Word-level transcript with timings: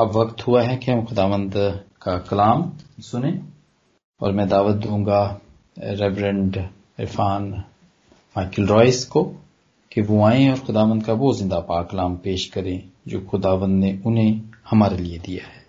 अब 0.00 0.10
वक्त 0.10 0.46
हुआ 0.46 0.62
है 0.62 0.76
कि 0.76 0.90
हम 0.90 1.04
खुदावंद 1.04 1.54
का 2.02 2.16
कलाम 2.18 2.62
सुने 3.02 3.30
और 4.20 4.32
मैं 4.32 4.48
दावत 4.48 4.76
दूँगा 4.76 5.20
रेवरेंड 5.78 6.56
इरफान 7.00 7.48
माइकल 8.36 8.66
रॉयस 8.66 9.04
को 9.04 9.22
कि 9.92 10.00
वो 10.02 10.22
आए 10.24 10.48
और 10.50 10.58
खुदावंद 10.58 11.04
का 11.04 11.12
वो 11.12 11.32
ज़िंदा 11.34 11.60
पाक 11.60 11.90
कलाम 11.90 12.16
पेश 12.16 12.44
करें 12.50 12.90
जो 13.08 13.20
खुदावंद 13.26 13.84
ने 13.84 14.02
उन्हें 14.06 14.52
हमारे 14.70 14.96
लिए 14.96 15.18
दिया 15.18 15.46
है। 15.46 15.64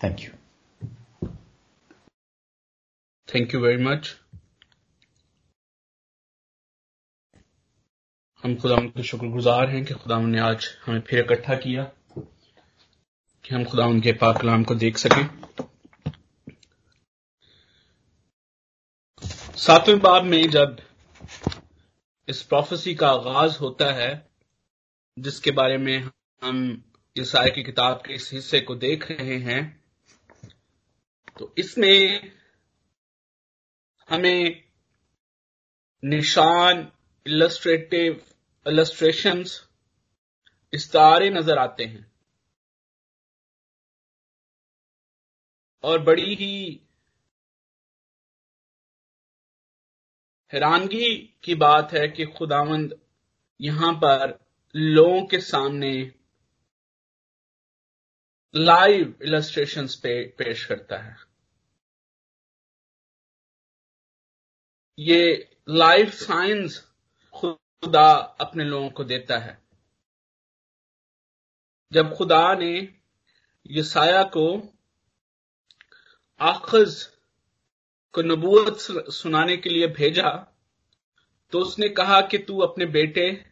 Thank 0.00 0.20
you 0.20 1.28
thank 3.28 3.54
you 3.54 3.60
very 3.60 3.84
much 3.84 4.14
हम 8.44 8.54
खुदा 8.56 8.76
के 8.76 9.02
शुक्रगुजार 9.02 9.68
हैं 9.70 9.84
कि 9.84 9.94
खुदा 9.94 10.20
ने 10.20 10.40
आज 10.40 10.66
हमें 10.86 11.00
फिर 11.00 11.24
इकट्ठा 11.24 11.54
किया। 11.56 11.90
कि 13.44 13.54
हम 13.54 13.64
खुदा 13.64 13.84
उनके 13.86 14.12
पाक 14.12 14.40
कलाम 14.40 14.64
को 14.64 14.74
देख 14.74 14.98
सकें। 14.98 15.28
सातवें 19.56 19.98
बाब 20.00 20.24
में 20.24 20.50
जब 20.50 20.76
इस 22.28 22.42
प्रोफेसी 22.42 22.94
का 22.94 23.08
आगाज़ 23.08 23.58
होता 23.58 23.92
है, 23.92 24.10
जिसके 25.16 25.50
बारे 25.50 25.76
में 25.78 26.10
हम 26.42 26.60
ईसाई 27.16 27.50
की 27.50 27.62
किताब 27.62 28.02
के 28.06 28.14
इस 28.14 28.30
हिस्से 28.32 28.60
को 28.60 28.74
देख 28.76 29.10
रहे 29.10 29.38
हैं 29.40 29.62
तो 31.38 31.52
इसमें 31.58 32.32
हमें 34.08 34.62
निशान 36.02 36.86
इलस्ट्रेटिव 37.26 38.20
इलस्ट्रेशंस 38.66 39.60
इस्तारे 40.72 41.30
नज़र 41.30 41.58
आते 41.58 41.84
हैं। 41.84 42.13
और 45.84 45.98
बड़ी 45.98 46.34
ही 46.34 46.80
हैरानगी 50.52 51.16
की 51.44 51.54
बात 51.54 51.92
है 51.92 52.08
कि 52.08 52.24
खुदावंद 52.24 53.00
यहाँ 53.60 53.92
पर 53.94 54.38
लोगों 54.76 55.26
के 55.26 55.40
सामने 55.40 56.14
लाइव 58.54 59.18
इलस्ट्रेशंस 59.22 59.94
पे 59.94 60.28
पेश 60.28 60.64
करता 60.64 60.98
है। 60.98 61.16
ये 64.98 65.50
लाइव 65.68 66.10
साइंस 66.10 66.78
खुदा 67.34 68.10
अपने 68.40 68.64
लोगों 68.64 68.90
को 68.90 69.04
देता 69.04 69.38
है। 69.38 69.62
जब 71.92 72.16
खुदा 72.16 72.54
ने 72.54 73.00
यसाया 73.66 74.22
को 74.22 74.46
आखज 76.44 77.08
को 78.12 78.22
नबूत 78.22 78.78
सुनाने 79.12 79.56
के 79.56 79.70
लिए 79.70 79.86
भेजा 79.86 80.56
तो 81.52 81.58
उसने 81.58 81.88
कहा 81.88 82.20
कि 82.20 82.38
तू 82.38 82.58
अपने 82.58 82.86
बेटे 82.86 83.44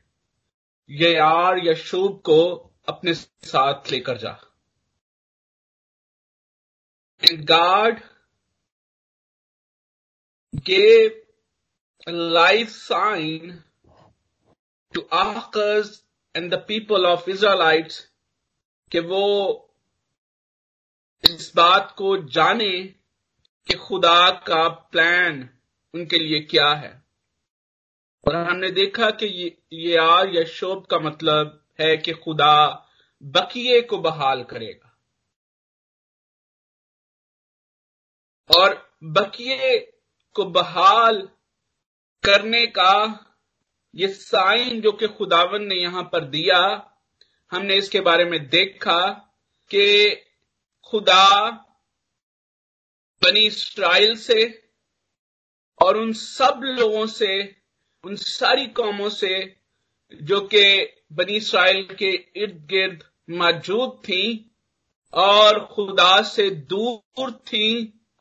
यार 0.90 1.58
यशूब 1.58 2.20
को 2.20 2.70
अपने 2.88 3.14
साथ 3.14 3.90
लेकर 3.90 4.18
जा। 4.18 4.52
And 7.24 7.44
God 7.44 8.00
life 12.08 12.68
sign 12.68 13.62
to 14.94 15.00
आकज 15.12 16.02
and 16.36 16.54
the 16.54 16.58
people 16.68 17.06
of 17.06 17.30
Israelites 17.30 18.12
कि 18.90 19.00
वो 19.00 19.24
इस 21.24 21.52
बात 21.56 21.94
को 21.98 22.16
जाने 22.16 22.82
कि 23.68 23.74
खुदा 23.74 24.30
का 24.30 24.68
प्लान 24.68 25.50
उनके 25.94 26.18
लिए 26.18 26.40
क्या 26.40 26.68
है। 26.68 27.02
और 28.28 28.36
हमने 28.36 28.70
देखा 28.70 29.10
कि 29.10 29.26
ये, 29.26 29.58
यार 29.72 30.28
या 30.28 30.44
शोभ 30.44 30.86
का 30.86 30.98
मतलब 30.98 31.64
है 31.80 31.96
कि 31.96 32.12
खुदा 32.12 32.88
बकिए 33.22 33.80
को 33.80 33.98
बहाल 33.98 34.42
करेगा। 34.42 34.88
और 38.50 38.92
बकिए 39.04 39.78
को 40.34 40.44
बहाल 40.44 41.28
करने 42.22 42.66
का 42.66 43.26
ये 43.94 44.08
साइन 44.08 44.80
जो 44.80 44.92
कि 44.92 45.08
खुदावन 45.08 45.62
ने 45.62 45.74
यहाँ 45.74 46.02
पर 46.02 46.24
दिया 46.24 46.58
हमने 47.50 47.74
इसके 47.74 48.00
बारे 48.00 48.24
में 48.24 48.48
देखा 48.48 49.08
कि 49.70 50.16
खुदा 50.86 51.50
बनी 53.22 53.46
इसराइल 53.46 54.16
से 54.16 54.44
और 55.80 55.96
उन 55.96 56.12
सब 56.12 56.60
लोगों 56.64 57.06
से, 57.06 57.56
उन 58.04 58.16
सारी 58.16 58.66
कौमों 58.66 59.08
से 59.10 59.34
जो 60.12 60.40
कि 60.54 60.64
बनी 61.12 61.36
इसराइल 61.36 61.86
के 61.98 62.10
इर्द 62.36 62.66
गिर्द 62.70 63.04
मौजूद 63.30 64.00
थी 64.04 64.24
और 65.12 65.64
खुदा 65.66 66.20
से 66.22 66.48
दूर 66.72 67.30
थी 67.48 67.68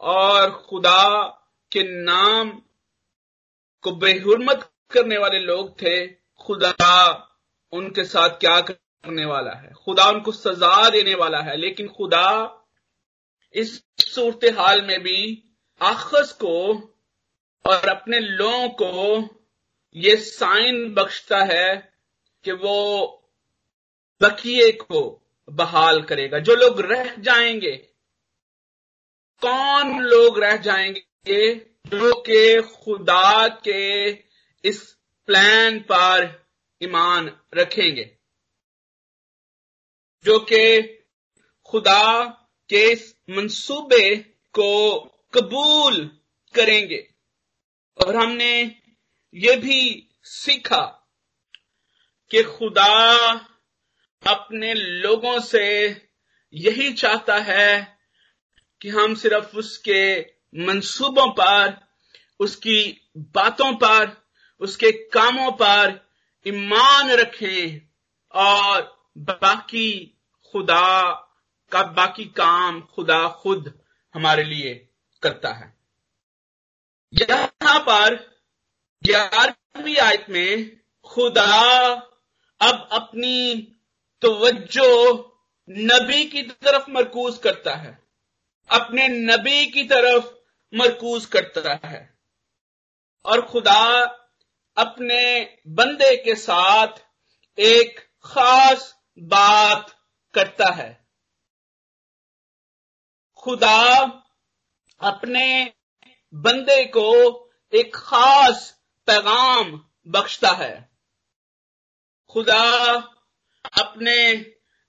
और 0.01 0.51
खुदा 0.69 1.23
के 1.71 1.83
नाम 2.03 2.49
को 3.83 3.91
बेहरमत 3.95 4.69
करने 4.91 5.17
वाले 5.17 5.39
लोग 5.39 5.81
थे, 5.81 6.07
खुदा 6.41 7.03
उनके 7.73 8.03
साथ 8.05 8.39
क्या 8.39 8.59
करने 9.03 9.25
वाला 9.25 9.51
है। 9.51 9.73
खुदा 9.73 10.05
उनको 10.05 10.31
सजा 10.31 10.89
देने 10.89 11.15
वाला 11.15 11.41
है, 11.41 11.57
लेकिन 11.57 11.87
खुदा 11.87 12.57
इस 13.53 13.83
सूरत 13.99 14.55
हाल 14.57 14.81
में 14.81 15.03
भी 15.03 15.43
आखस 15.81 16.31
को 16.31 16.73
और 17.65 17.89
अपने 17.89 18.19
लोगों 18.19 18.69
को 18.69 19.27
ये 19.95 20.15
साइन 20.15 20.93
बख्शता 20.93 21.39
है 21.39 21.93
कि 22.43 22.51
वो 22.51 23.07
बकिए 24.21 24.71
को 24.71 25.21
बहाल 25.49 26.01
करेगा। 26.01 26.39
जो 26.39 26.55
लोग 26.55 26.81
रह 26.81 27.15
जाएँगे, 27.15 27.71
कौन 29.41 29.99
लोग 29.99 30.39
रह 30.39 30.55
जाएँगे 30.57 31.55
जो 31.87 32.21
कि 32.21 32.61
खुदा 32.61 33.47
के 33.47 34.09
इस 34.69 34.97
प्लान 35.27 35.79
पर 35.79 36.45
ईमान 36.83 37.37
रखेंगे? 37.55 38.17
जो 40.25 40.39
कि 40.39 40.81
खुदा 41.65 42.25
के 42.69 42.91
इस 42.91 43.15
मंसूबे 43.29 44.15
को 44.53 44.99
कबूल 45.33 46.19
करेंगे। 46.55 47.13
और 48.05 48.15
हमने 48.15 48.75
ये 49.33 49.55
भी 49.55 50.09
सीखा 50.23 51.11
कि 52.31 52.43
खुदा 52.43 53.31
अपने 54.27 54.73
लोगों 54.73 55.39
से 55.39 55.89
यही 56.53 56.93
चाहता 56.93 57.37
है 57.37 57.99
कि 58.81 58.89
हम 58.89 59.15
सिर्फ़ 59.15 59.57
उसके 59.57 60.21
मंसूबों 60.55 61.31
पर, 61.31 61.87
उसकी 62.39 63.09
बातों 63.17 63.73
पर, 63.73 64.29
उसके 64.59 64.91
कामों 64.91 65.51
पर 65.51 66.09
ईमान 66.47 67.09
रखें 67.09 67.81
और 68.31 69.00
बाकी 69.17 70.17
खुदा 70.51 71.11
का, 71.71 71.83
बाकी 71.83 72.25
काम 72.25 72.81
खुदा 72.81 73.27
खुद 73.27 73.81
हमारे 74.13 74.43
लिए 74.43 74.89
करता 75.21 75.53
है। 75.53 75.77
यहाँ 77.13 77.79
पर 77.79 78.15
ग्यारहवीं 79.03 79.97
आयत 79.97 80.25
में 80.29 80.81
खुदा 81.05 81.91
अब 82.61 82.89
अपनी 82.91 83.55
तवज्जो 84.21 85.27
नबी 85.69 86.25
की 86.25 86.41
तरफ़ 86.41 86.91
मरकूज 86.91 87.37
करता 87.37 87.75
है। 87.75 88.03
अपने 88.69 89.07
नबी 89.07 89.65
की 89.65 89.83
तरफ़ 89.83 90.25
मरकूज 90.75 91.25
करता 91.25 91.87
है। 91.87 92.19
और 93.25 93.41
खुदा 93.41 94.03
अपने 94.77 95.57
बंदे 95.67 96.23
के 96.23 96.35
साथ 96.35 96.87
एक 97.59 97.99
खास 98.23 99.00
बात 99.21 100.07
करता 100.33 100.73
है। 100.73 101.07
खुदा 103.37 104.05
अपने 104.99 105.73
बंदे 106.33 106.85
को 106.85 107.07
एक 107.73 107.95
खास 107.95 108.81
पैगाम 109.07 109.85
बख्शता 110.07 110.51
है। 110.51 110.89
खुदा 112.29 112.95
अपने 113.79 114.33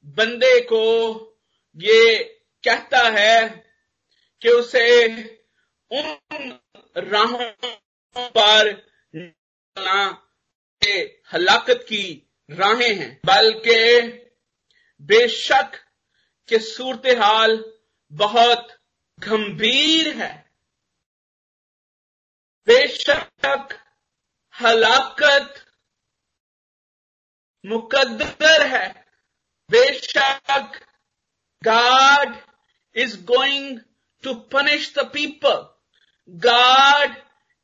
बंदे 0.04 0.60
को 0.60 0.84
ये 1.76 2.24
कहता 2.64 2.98
है 2.98 3.48
कि 4.42 4.48
उसे 4.48 5.08
उन 5.92 6.58
राहों 6.96 7.52
पर 8.16 8.92
हलाकत 11.32 11.86
की 11.88 12.30
राहें 12.50 12.94
हैं, 12.94 13.20
बल्कि 13.26 14.21
बेशक 15.02 15.76
कि 16.48 16.58
सूरत 16.58 17.06
हाल 17.18 17.64
बहुत 18.12 18.76
गंभीर 19.18 20.16
है 20.16 20.32
बेशक 22.66 23.78
हलाकत 24.54 25.64
मुकद्दर 27.64 28.66
है 28.66 28.86
बेशक 29.70 30.80
God 31.62 32.36
is 32.96 33.16
going 33.16 33.80
to 34.24 34.34
punish 34.50 34.92
the 34.94 35.04
people. 35.06 35.70
God 36.28 37.16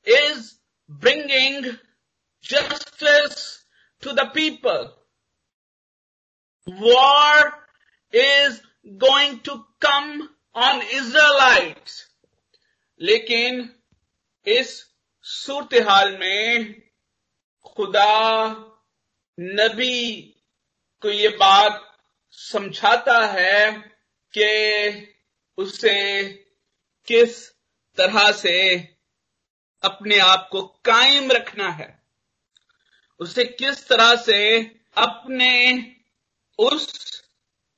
is 0.07 0.59
bringing 0.89 1.77
justice 2.45 3.65
to 4.03 4.13
the 4.13 4.27
people. 4.27 4.93
War 6.69 7.55
is 8.13 8.61
going 8.99 9.41
to 9.41 9.65
come 9.81 10.29
on 10.55 10.83
Israelites. 10.83 12.05
लेकिन 13.01 13.75
इस 14.47 14.71
सूरत 15.23 15.75
हाल 15.89 16.17
में 16.19 16.75
खुदा 17.67 18.47
नबी 19.39 20.23
को 21.03 21.11
ये 21.11 21.29
बात 21.29 21.85
समझाता 22.33 23.19
है 23.27 23.71
कि 24.35 24.49
उसे 25.59 26.25
किस 27.09 27.49
तरह 27.99 28.31
से 28.33 28.59
अपने 29.83 30.19
आप 30.19 30.49
को 30.53 30.63
कायम 30.63 31.31
रखना 31.33 31.69
है 31.71 32.03
उसे 33.21 33.45
किस 33.45 33.87
तरह 33.89 34.15
से 34.17 34.41
अपने 34.97 35.55
उस 36.59 37.21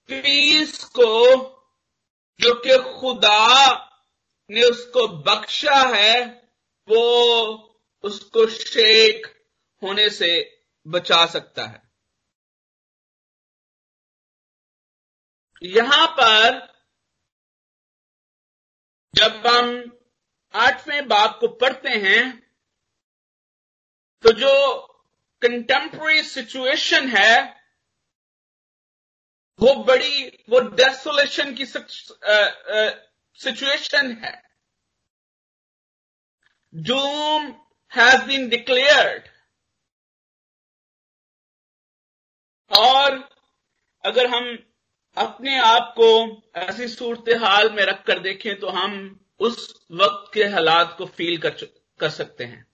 पीस 0.08 0.84
को 0.84 1.36
जो 2.40 2.54
कि 2.60 2.76
खुदा 3.00 3.74
ने 4.50 4.62
उसको 4.62 5.06
बख्शा 5.08 5.76
है, 5.96 6.24
वो 6.88 7.02
उसको 8.02 8.46
शेख 8.46 9.26
होने 9.82 10.08
से 10.10 10.30
बचा 10.86 11.26
सकता 11.26 11.66
है। 11.66 11.82
यहाँ 15.62 16.06
पर 16.08 16.58
जब 19.14 19.46
हम 19.46 19.98
आठवें 20.54 21.08
बाप 21.08 21.36
को 21.40 21.48
पढ़ते 21.48 21.88
हैं 21.88 22.50
तो 24.24 24.32
जो 24.32 24.52
कंटेम्प्रेरी 25.42 26.22
सिचुएशन 26.22 27.08
है 27.08 27.59
वो 29.60 29.74
बड़ी, 29.84 30.26
वो 30.50 30.60
डेसोलेशन 30.60 31.54
की 31.54 31.66
सिचुएशन 33.38 34.12
है। 34.24 34.32
डूम 36.72 37.46
हैज़ 37.92 38.22
बीन 38.26 38.48
डिक्लेयर्ड 38.48 39.28
और 42.70 43.16
अगर 44.04 44.26
हम 44.26 44.56
अपने 45.16 45.58
आप 45.58 45.94
को 45.98 46.08
ऐसी 46.60 46.88
सूरत 46.88 47.24
हाल 47.42 47.70
में 47.72 47.82
रखकर 47.84 48.18
देखें 48.22 48.58
तो 48.60 48.68
हम 48.70 48.92
उस 49.40 49.56
वक्त 49.92 50.30
के 50.34 50.44
हालात 50.44 50.94
को 50.98 51.06
फील 51.06 51.38
कर 51.38 51.64
कर 52.00 52.10
सकते 52.10 52.44
हैं। 52.44 52.66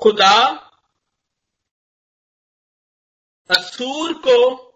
खुदा 0.00 0.36
असूर 3.50 4.12
को 4.26 4.69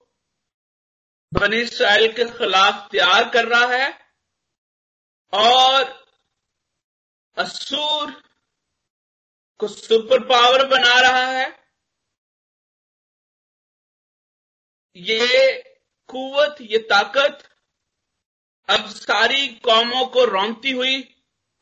बनी 1.35 1.61
इसराइल 1.61 2.13
के 2.13 2.25
खिलाफ 2.31 2.89
तैयार 2.91 3.29
कर 3.31 3.47
रहा 3.49 3.67
है 3.69 3.89
और 5.33 5.83
असूर 7.37 8.11
को 9.61 9.69
सुपर 9.69 10.25
पावर 10.25 10.67
बना 10.69 11.01
रहा 11.01 11.27
है। 11.29 11.47
ये 14.97 15.53
कुवत, 16.09 16.57
ये 16.61 16.79
ताकत 16.91 17.43
अब 18.69 18.87
सारी 18.89 19.47
कौमों 19.65 20.07
को 20.07 20.25
रोंगती 20.25 20.71
हुई 20.73 21.01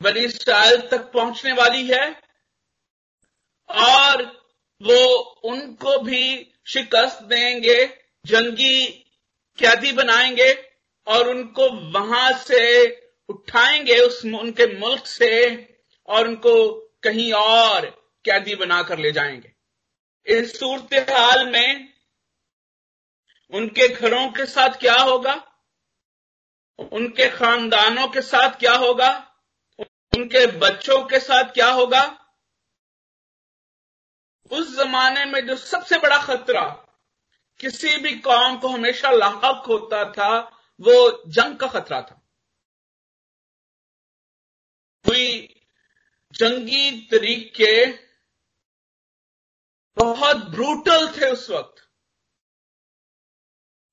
बनी 0.00 0.20
इसराइल 0.20 0.80
तक 0.88 1.10
पहुँचने 1.12 1.52
वाली 1.52 1.86
है 1.88 2.06
और 3.70 4.22
वो 4.80 5.04
उनको 5.44 5.98
भी 6.00 6.24
शिकस्त 6.66 7.22
देंगे, 7.24 7.84
जंगी 8.24 9.01
कैदी 9.58 9.92
बनाएँगे 9.92 10.70
और 11.06 11.28
उनको 11.28 11.68
वहाँ 11.68 12.32
से 12.32 12.90
उठाएँगे 13.28 13.98
उस 13.98 14.24
उनके 14.24 14.78
मुल्क 14.78 15.06
से 15.06 15.30
और 16.06 16.28
उनको 16.28 16.72
कहीं 17.02 17.32
और 17.32 17.86
कैदी 18.24 18.54
बनाकर 18.54 18.98
ले 18.98 19.12
जाएँगे। 19.12 19.52
इस 20.26 20.58
सूरत 20.58 21.10
हाल 21.10 21.48
में 21.50 21.92
उनके 23.50 23.88
घरों 23.88 24.28
के 24.28 24.46
साथ 24.46 24.68
क्या 24.68 24.94
होगा? 24.94 25.48
उनके 26.92 27.30
खानदानों 27.30 28.08
के 28.08 28.20
साथ 28.20 28.58
क्या 28.60 28.72
होगा? 28.72 29.34
उनके 30.16 30.46
बच्चों 30.46 31.04
के 31.04 31.18
साथ 31.18 31.44
क्या 31.44 31.70
होगा? 31.70 32.18
उस 34.50 34.76
जमाने 34.76 35.24
में 35.24 35.46
जो 35.46 35.56
सबसे 35.56 35.98
बड़ा 35.98 36.18
खतरा 36.18 36.81
किसी 37.62 37.96
भी 37.96 38.14
कौम 38.18 38.56
को 38.58 38.68
हमेशा 38.68 39.10
लाक 39.10 39.64
होता 39.68 40.04
था, 40.12 40.38
वो 40.80 41.22
जंग 41.26 41.56
का 41.56 41.66
खतरा 41.68 42.00
था। 42.02 42.18
कोई 45.04 45.48
जंगी 46.34 46.90
तरीके 47.10 47.72
बहुत 49.96 50.36
ब्रूटल 50.50 51.06
थे 51.08 51.30
उस 51.30 51.48
वक्त। 51.50 51.88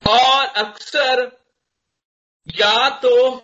और 0.04 0.46
अक्सर 0.58 1.24
या 2.48 2.88
तो 2.98 3.36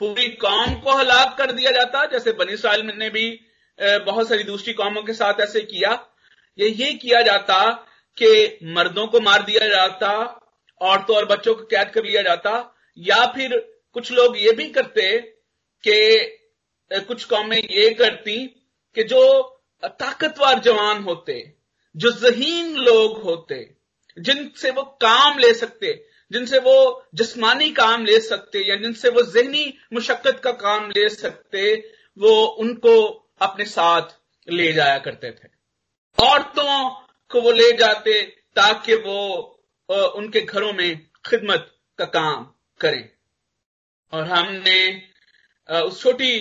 पूरी 0.00 0.28
कौम 0.36 0.74
को 0.80 0.92
हलाक 0.92 1.36
कर 1.38 1.52
दिया 1.52 1.70
जाता, 1.70 2.04
जैसे 2.06 2.32
बनी 2.34 2.56
साल 2.56 2.82
ने 2.86 3.10
भी 3.10 3.30
बहुत 3.78 4.28
सारी 4.28 4.44
दूसरी 4.44 4.72
कौमों 4.74 5.02
के 5.02 5.12
साथ 5.14 5.40
ऐसे 5.40 5.60
किया। 5.64 5.90
या 6.58 6.92
किया 6.94 7.20
जाता 7.22 7.56
कि 8.18 8.58
मर्दों 8.74 9.06
को 9.06 9.20
मार 9.20 9.42
दिया 9.42 9.68
जाता 9.68 10.10
औरतों 10.80 11.16
और 11.16 11.24
बच्चों 11.24 11.54
को 11.54 11.62
कैद 11.62 11.90
कर 11.90 12.04
लिया 12.04 12.22
जाता, 12.22 12.74
या 12.98 13.24
फिर 13.26 13.58
कुछ 13.92 14.12
लोग 14.12 14.36
ये 14.38 14.52
भी 14.52 14.68
करते 14.70 15.18
कि 15.84 16.40
कुछ 16.90 17.24
कौमें 17.24 17.56
ये 17.56 17.90
करती 17.90 18.36
कि 18.96 19.02
जो 19.02 19.20
ताकतवर 19.82 20.58
जवान 20.58 21.02
होते, 21.02 21.52
जो 21.96 22.10
जहीन 22.10 22.74
लोग 22.76 23.22
होते, 23.22 23.74
जिनसे 24.18 24.70
वो 24.70 24.82
काम 25.00 25.38
ले 25.38 25.52
सकते, 25.54 25.92
जिनसे 26.32 26.58
वो 26.58 27.04
जिस्मानी 27.14 27.70
काम 27.70 28.04
ले 28.04 28.20
सकते, 28.20 28.58
या 28.68 28.76
जिनसे 28.76 29.08
वो 29.08 29.22
जहनी 29.22 29.72
मुशक्कत 29.92 30.40
का 30.44 30.52
काम 30.52 30.90
ले 30.90 31.08
सकते, 31.08 31.74
वो 32.18 32.44
उनको 32.44 33.00
अपने 33.40 33.64
साथ 33.64 34.16
ले 34.48 34.72
जाया 34.72 34.98
करते 34.98 35.30
थे। 35.30 35.48
औरतों 36.18 37.03
को 37.30 37.40
वो 37.40 37.52
ले 37.52 37.70
जाते 37.76 38.20
ताकि 38.56 38.94
वो 38.96 39.20
उनके 40.16 40.40
घरों 40.40 40.72
में 40.72 41.00
खिदमत 41.26 41.70
का 41.98 42.04
काम 42.12 42.44
करें। 42.80 43.08
और 44.12 44.24
हमने 44.26 44.78
उस 45.68 46.02
छोटी 46.02 46.36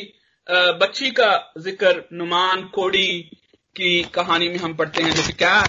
बच्ची 0.48 1.10
का 1.12 1.54
ज़िक्र, 1.58 2.04
नुमान 2.14 2.64
कोड़ी 2.68 3.08
की 3.76 4.04
कहानी 4.16 4.50
में 4.50 4.58
हम 4.58 4.76
पढ़ते 4.76 5.04
हैं, 5.04 5.12
जो 5.12 5.24
कि 5.24 5.34
क्या 5.34 5.60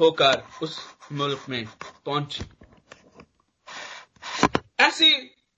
होकर 0.00 0.42
उस 0.62 0.78
मुल्क 1.12 1.44
में 1.48 1.64
पहुँची। 2.06 2.44
ऐसी 4.78 5.10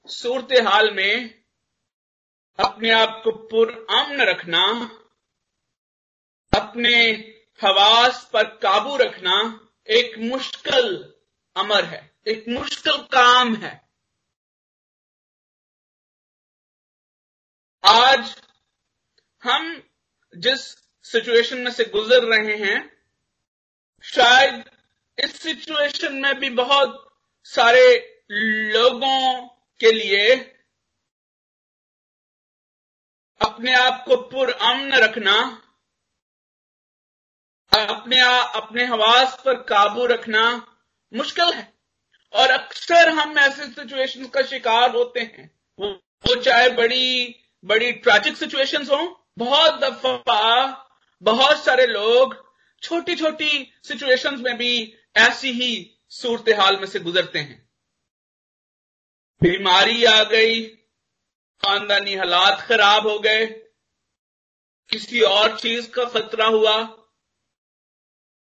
सूरत 0.09 0.53
हाल 0.67 0.91
में 0.95 1.43
अपने 2.59 2.91
आप 2.91 3.21
को 3.25 3.31
पुरअमन 3.49 4.21
रखना, 4.23 4.65
अपने 6.53 6.95
हवास 7.61 8.31
पर 8.33 8.45
काबू 8.59 8.97
रखना 8.97 9.35
एक 9.89 10.19
मुश्किल 10.19 11.15
अमर 11.57 11.85
है, 11.85 12.01
एक 12.27 12.45
मुश्किल 12.49 12.97
काम 13.13 13.55
है। 13.57 13.81
आज 17.85 18.35
हम 19.43 19.83
जिस 20.35 20.61
सिचुएशन 21.05 21.59
में 21.59 21.71
से 21.71 21.85
गुजर 21.85 22.25
रहे 22.25 22.57
हैं, 22.57 22.79
शायद 24.05 24.71
इस 25.19 25.41
सिचुएशन 25.43 26.15
में 26.15 26.35
भी 26.35 26.51
बहुत 26.51 27.09
सारे 27.45 27.85
लोगों 28.73 29.49
के 29.81 29.93
लिए 29.93 30.35
अपने 33.41 33.75
आप 33.75 34.05
को 34.09 34.17
पुरअमन 34.31 34.95
रखना 34.95 35.62
अपने 37.73 38.21
आ, 38.21 38.43
अपने 38.43 38.85
हवास 38.85 39.37
पर 39.45 39.63
काबू 39.63 40.07
रखना 40.07 40.43
मुश्किल 41.15 41.45
है। 41.45 41.73
और 42.33 42.51
अक्सर 42.51 43.09
हम 43.09 43.39
ऐसे 43.39 43.67
सिचुएशंस 43.67 44.29
का 44.31 44.43
शिकार 44.43 44.91
होते 44.91 45.21
हैं। 45.21 45.51
वो, 45.81 46.35
चाहे 46.37 46.69
बड़ी 46.69 47.35
बड़ी 47.65 47.93
ट्रैजिक 47.93 48.37
सिचुएशंस 48.37 48.91
हो 48.91 49.27
बहुत 49.39 49.81
दफ़ा 49.81 50.91
बहुत 51.23 51.65
सारे 51.65 51.87
लोग 51.87 52.37
छोटी 52.83 53.17
छोटी 53.17 53.73
सिचुएशंस 53.83 54.41
में 54.41 54.57
भी 54.59 54.73
ऐसी 55.17 55.51
ही 55.53 55.99
सूरत 56.09 56.45
हाल 56.59 56.77
में 56.77 56.87
से 56.87 57.01
गुजरते 57.01 57.39
हैं। 57.39 57.71
बीमारी 59.43 60.05
आ 60.05 60.23
गई 60.25 60.63
खानदानी 61.63 62.15
हालात 62.15 62.61
खराब 62.61 63.07
हो 63.07 63.19
गए 63.19 63.47
किसी 64.91 65.21
और 65.21 65.59
चीज़ 65.59 65.91
का 65.91 66.05
खतरा 66.05 66.47
हुआ 66.47 66.83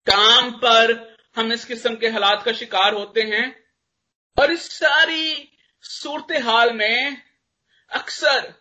काम 0.06 0.50
पर 0.50 1.16
हम 1.36 1.52
इस 1.52 1.64
किस्म 1.64 1.96
के 1.96 2.08
हालात 2.08 2.42
का 2.42 2.52
शिकार 2.52 2.94
होते 2.94 3.20
हैं 3.20 3.64
और 4.38 4.52
इस 4.52 4.78
सारी 4.78 5.52
सूरत 5.82 6.42
हाल 6.42 6.72
में 6.72 7.22
अक्सर 7.90 8.54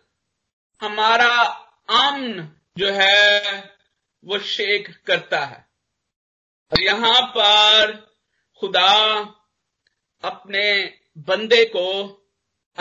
हमारा 0.80 1.42
अमन 1.90 2.56
जो 2.78 2.90
है 2.92 3.40
वो 4.24 4.38
शेक 4.38 5.04
करता 5.06 5.40
है। 5.40 5.68
और 6.72 6.82
यहाँ 6.82 7.22
पर 7.22 7.92
खुदा 8.60 9.20
अपने 10.24 10.94
बंदे 11.18 11.64
को 11.64 12.10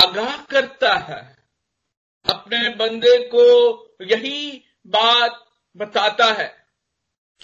आगाह 0.04 0.38
करता 0.38 0.94
है। 0.96 1.38
अपने 2.30 2.70
बंदे 2.70 3.18
को 3.36 3.44
यही 4.02 4.66
बात 4.88 5.46
बताता 5.78 6.26
है 6.26 6.66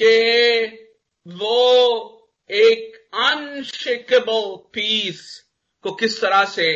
कि 0.01 0.81
वो 1.27 2.12
एक 2.50 3.10
अनशेकेबल 3.13 4.55
पीस 4.74 5.22
को 5.84 5.91
किस 5.91 6.22
तरह 6.22 6.44
से 6.46 6.72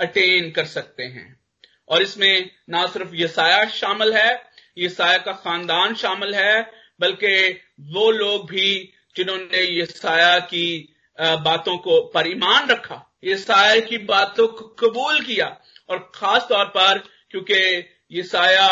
अटेन 0.00 0.50
कर 0.50 0.64
सकते 0.64 1.02
हैं। 1.02 1.40
और 1.88 2.02
इसमें 2.02 2.50
ना 2.70 2.86
सिर्फ़ 2.86 3.10
यसाया 3.14 3.64
शामिल 3.70 4.12
है, 4.14 4.42
यसाया 4.78 5.18
का 5.18 5.32
खानदान 5.32 5.94
शामिल 5.94 6.34
है, 6.34 6.70
बल्कि 7.00 7.60
वो 7.80 8.10
लोग 8.10 8.50
भी 8.50 8.92
जिन्होंने 9.16 9.80
यसाया 9.80 10.38
की 10.38 10.96
बातों 11.18 11.76
को 11.78 12.00
पर 12.00 12.26
ईमान 12.26 12.68
रखा, 12.68 13.14
यसाया 13.24 13.80
की 13.80 13.98
बातों 13.98 14.48
को 14.48 14.66
कबूल 14.80 15.20
किया। 15.20 15.46
और 15.88 15.98
खास 16.14 16.46
तौर 16.48 16.64
पर 16.64 16.98
क्योंकि 17.30 17.84
यसाया 18.12 18.68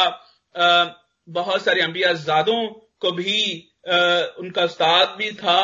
बहुत 1.29 1.65
सारे 1.65 1.81
अंबिया 1.81 2.13
जादों 2.13 2.67
को 3.01 3.13
भी 3.13 3.69
उनका 3.85 4.65
उस्ताद 4.65 5.15
भी 5.19 5.31
था 5.35 5.61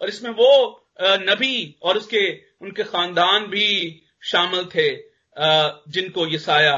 और 0.00 0.08
इसमें 0.08 0.30
वो 0.30 0.80
नबी 1.00 1.78
और 1.82 1.96
उसके, 1.96 2.28
उनके 2.62 2.82
खानदान 2.84 3.46
भी 3.46 4.02
शामिल 4.22 4.64
थे 4.74 4.88
जिनको 5.92 6.26
यसाया 6.34 6.76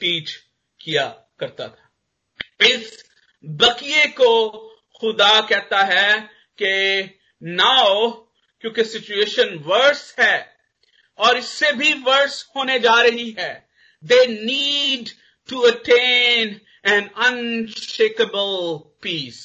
टीच 0.00 0.34
किया 0.80 1.06
करता 1.40 1.66
था। 1.68 2.66
इस 2.66 3.04
बकिए 3.44 4.06
को 4.20 4.50
खुदा 5.00 5.40
कहता 5.40 5.82
है 5.84 6.18
कि 6.58 7.18
नाउ 7.42 8.10
क्योंकि 8.64 8.84
सिचुएशन 8.84 9.54
वर्स 9.66 10.14
है 10.20 10.36
और 11.18 11.38
इससे 11.38 11.72
भी 11.72 11.92
वर्स 12.02 12.44
होने 12.56 12.78
जा 12.78 13.00
रही 13.02 13.30
है। 13.38 13.52
They 14.04 14.26
need 14.26 15.08
to 15.48 15.60
attain 15.60 16.60
an 16.86 17.08
unshakeable 17.26 18.78
peace 19.02 19.40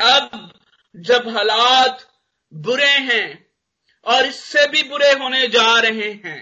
अब 0.00 0.52
जब 0.94 1.28
हालात 1.28 2.06
बुरे 2.52 2.90
हैं 2.90 3.46
और 4.06 4.26
इससे 4.26 4.66
भी 4.68 4.82
बुरे 4.82 5.12
होने 5.12 5.46
जा 5.48 5.78
रहे 5.80 6.10
हैं, 6.24 6.40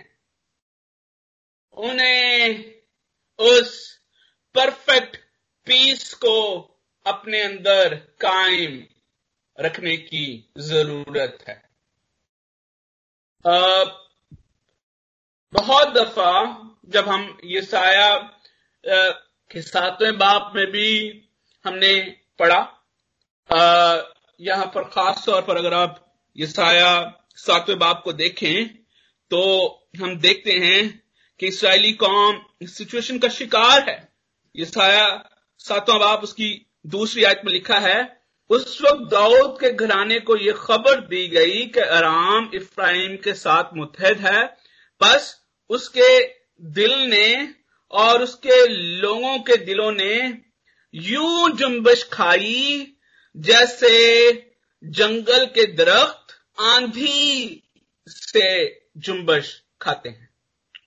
उन्हें 1.76 2.64
उस 3.38 4.00
परफेक्ट 4.54 5.16
पीस 5.66 6.12
को 6.14 6.37
अपने 7.06 7.42
अंदर 7.42 7.94
कायम 8.20 8.82
रखने 9.58 9.96
की 9.96 10.26
ज़रूरत 10.58 11.44
है। 11.49 11.62
बहुत 15.52 15.88
दफ़ा 15.88 16.32
जब 16.88 17.08
हम 17.08 17.38
ये 17.44 17.62
साया 17.62 18.16
के 18.84 19.62
सातवें 19.62 20.16
बाप 20.18 20.52
में 20.56 20.66
भी 20.66 20.90
हमने 21.64 21.94
पढ़ा 22.38 22.74
यहाँ 23.51 24.67
पर 24.75 24.85
खास 24.85 25.23
तौर 25.27 25.43
पर 25.43 25.57
अगर 25.57 25.75
आप 25.75 26.01
ये 26.37 26.47
साया 26.47 26.93
सातवें 27.37 27.79
बाप 27.79 28.01
को 28.05 28.13
देखें 28.13 28.67
तो 29.31 29.43
हम 30.01 30.17
देखते 30.19 30.53
हैं 30.59 30.83
कि 31.41 31.47
इसराइली 31.47 31.93
कौम 31.93 32.41
सिचुएशन 32.67 33.19
का 33.19 33.29
शिकार 33.29 33.89
है। 33.89 33.97
ये 34.55 34.65
साया 34.65 35.07
सातवां 35.61 35.99
बाप 36.01 36.23
उसकी 36.23 36.51
दूसरी 36.87 37.25
आयत 37.25 37.41
में 37.45 37.53
लिखा 37.53 37.79
है, 37.79 38.23
उस 38.51 38.81
वक्त 38.83 39.11
दाऊद 39.11 39.57
के 39.61 39.71
घराने 39.73 40.19
को 40.21 40.37
यह 40.37 40.53
खबर 40.57 41.01
दी 41.01 41.27
गई 41.29 41.65
कि 41.67 41.81
आराम 41.81 42.51
इफ्राइम 42.55 43.17
के 43.17 43.35
साथ 43.35 43.77
मुतहद 43.77 44.19
है। 44.19 44.45
बस 45.01 45.35
उसके 45.71 46.19
दिल 46.63 46.95
ने 47.11 47.55
और 47.93 48.23
उसके 48.23 48.67
लोगों 49.01 49.39
के 49.39 49.57
दिलों 49.65 49.91
ने 49.93 50.15
यूँ 50.95 51.51
जुम्बश 51.51 52.09
खाई 52.13 52.94
जैसे 53.37 54.33
जंगल 54.85 55.47
के 55.47 55.67
दरख्त 55.73 56.61
आंधी 56.61 57.62
से 58.09 58.47
जुम्बश 58.97 59.62
खाते 59.83 60.09
हैं। 60.09 60.29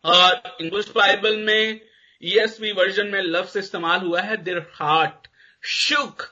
और 0.05 0.57
इंग्लिश 0.61 0.89
बाइबल 0.89 1.37
में 1.37 1.81
ईएसवी 2.23 2.71
वर्जन 2.71 3.07
में 3.07 3.21
लफ्ज 3.21 3.57
इस्तेमाल 3.57 3.99
हुआ 3.99 4.21
है 4.21 4.37
दिर 4.37 4.57
हार्ट 4.73 5.27
शुक 5.65 6.23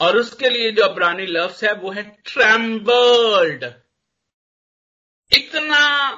और 0.00 0.16
उसके 0.16 0.50
लिए 0.50 0.72
जो 0.72 0.82
अबरानी 0.82 1.26
लफ्ज 1.26 1.64
है, 1.64 1.72
वो 1.72 1.90
है 1.90 2.02
ट्रैम्बर्ड 2.24 3.64
इतना 5.32 6.10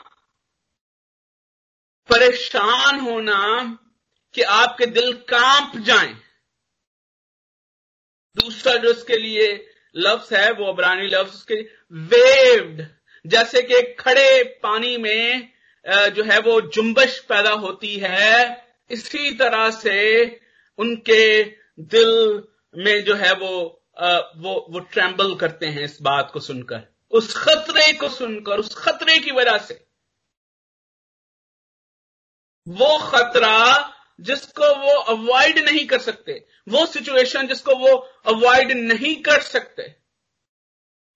परेशान 2.08 3.00
होना 3.00 3.78
कि 4.34 4.42
आपके 4.42 4.86
दिल 4.86 5.12
काँप 5.12 5.76
जाएँ। 5.76 6.16
दूसरा 8.36 8.74
जो 8.76 8.90
उसके 8.90 9.16
लिए 9.16 9.46
लफ्स 9.94 10.32
है, 10.32 10.50
वो 10.52 10.72
अबरानी 10.72 11.06
लफ्ज, 11.06 11.34
उसके 11.34 11.60
वेव्ड, 12.08 12.86
जैसे 13.24 13.62
कि 13.62 13.82
खड़े 14.00 14.42
पानी 14.62 14.96
में 14.98 15.52
जो 16.14 16.24
है 16.24 16.38
वो 16.40 16.60
जुम्बश 16.68 17.18
पैदा 17.28 17.50
होती 17.56 17.96
है, 17.96 18.64
इसी 18.90 19.30
तरह 19.34 19.70
से 19.72 19.96
उनके 20.78 21.42
दिल 21.88 22.42
में 22.74 23.04
जो 23.04 23.14
है 23.16 23.32
वो 23.34 23.50
वो 24.38 24.54
वो 24.70 24.78
ट्रैम्बल 24.92 25.34
करते 25.34 25.66
हैं 25.66 25.84
इस 25.84 25.98
बात 26.02 26.30
को 26.32 26.40
सुनकर, 26.40 26.82
उस 27.12 27.34
खतरे 27.36 27.92
को 27.92 28.08
सुनकर, 28.08 28.58
उस 28.58 28.74
खतरे 28.76 29.18
की 29.18 29.30
वजह 29.32 29.58
से। 29.58 29.74
वो 32.66 32.98
खतरा 33.08 33.54
जिसको 34.20 34.74
वो 34.74 35.00
अवॉइड 35.00 35.58
नहीं 35.58 35.86
कर 35.86 35.98
सकते। 35.98 36.46
वो 36.68 36.86
सिचुएशन 36.86 37.46
जिसको 37.46 37.74
वो 37.74 37.96
अवॉइड 38.26 38.72
नहीं 38.72 39.22
कर 39.22 39.40
सकते। 39.40 39.82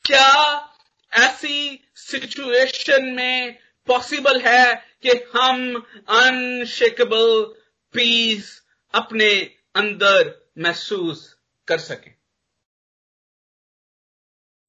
क्या 0.04 0.68
ऐसी 1.12 1.84
सिचुएशन 1.96 3.06
में 3.06 3.58
पॉसिबल 3.86 4.40
है 4.40 4.74
कि 4.74 5.08
हम 5.08 5.86
अनशेकेबल 6.08 7.54
पीस 7.92 8.62
अपने 8.94 9.56
अंदर 9.74 10.50
महसूस 10.58 11.36
कर 11.68 11.78
सकें? 11.78 12.14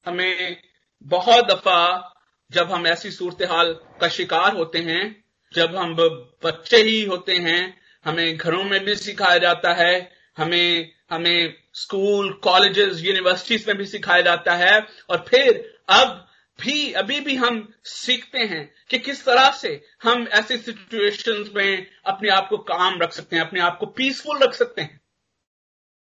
हमें 0.06 0.64
बहुत 1.04 1.46
दफ़ा 1.46 2.10
जब 2.52 2.72
हम 2.72 2.88
ऐसी 2.88 3.12
सूरत 3.12 3.38
हाल 3.42 3.74
का 3.74 4.08
शिकार 4.08 4.56
होते 4.56 4.80
हैं, 4.80 5.26
जब 5.54 5.76
हम 5.76 5.96
बच्चे 6.44 6.78
ही 6.78 7.06
होते 7.06 7.36
हैं 7.36 7.83
हमें 8.06 8.38
घरों 8.38 8.64
में 8.64 8.86
भी 8.86 8.96
सिखाया 8.96 9.38
जाता 9.38 9.74
है, 9.74 10.12
हमें 10.38 10.92
हमें 11.12 11.54
स्कूल, 11.74 12.34
कॉलेजेस 12.34 13.02
यूनिवर्सिटीज 13.02 13.68
में 13.68 13.78
भी 13.78 13.86
सिखाया 13.86 14.22
जाता 14.22 14.54
है, 14.54 14.88
और 15.10 15.26
फिर 15.28 15.74
अब 15.90 16.28
भी, 16.62 16.94
अभी 16.94 17.20
भी 17.20 17.36
हम 17.36 17.74
सीखते 17.84 18.40
हैं 18.40 18.74
कि 18.90 19.00
किस 19.00 19.26
तरह 19.26 19.52
से 19.52 19.86
हम 20.04 20.28
ऐसी 20.28 20.58
सिचुएशंस 20.58 21.50
में 21.56 21.88
अपने 22.06 22.30
आप 22.30 22.48
को 22.50 22.58
काम 22.58 23.00
रख 23.00 23.14
सकते 23.14 23.36
हैं, 23.36 23.44
अपने 23.44 23.60
आप 23.60 23.78
को 23.80 23.86
पीसफुल 23.86 24.38
रख 24.38 24.54
सकते 24.54 24.82
हैं। 24.82 25.02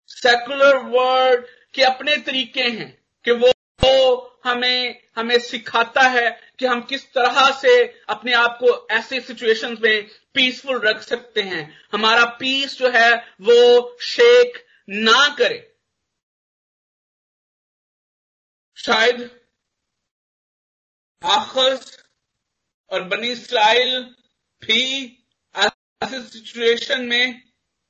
सेकुलर 0.08 0.76
वर्ल्ड 0.76 1.44
के 1.74 1.82
अपने 1.82 2.16
तरीके 2.16 2.62
हैं 2.62 3.02
कि 3.24 3.30
वो 3.30 3.53
हमें 4.44 5.02
हमें 5.16 5.38
सिखाता 5.38 6.02
है 6.02 6.30
कि 6.58 6.66
हम 6.66 6.82
किस 6.82 7.04
तरह 7.12 7.50
से 7.60 8.00
अपने 8.08 8.32
आप 8.32 8.58
को 8.62 8.88
ऐसे 8.90 9.20
सिचुएशंस 9.20 9.78
में 9.80 10.08
पीसफुल 10.34 10.80
रख 10.80 11.02
सकते 11.02 11.42
हैं। 11.42 11.88
हमारा 11.92 12.24
पीस 12.24 12.78
जो 12.78 12.90
है, 12.90 13.14
वो 13.40 13.96
शेक 14.00 14.66
ना 14.88 15.34
करे। 15.34 15.74
शायद 18.76 19.40
आखज 21.24 21.98
और 22.90 23.02
बनी 23.02 23.28
इसराइल 23.28 24.02
भी 24.62 24.82
ऐसे 25.56 26.22
सिचुएशन 26.22 27.00
में 27.00 27.42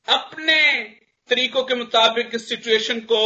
अपने 0.09 0.85
तरीकों 1.29 1.65
के 1.65 1.75
मुताबिक 1.75 2.31
इस 2.35 2.49
सिचुएशन 2.49 3.01
को 3.01 3.23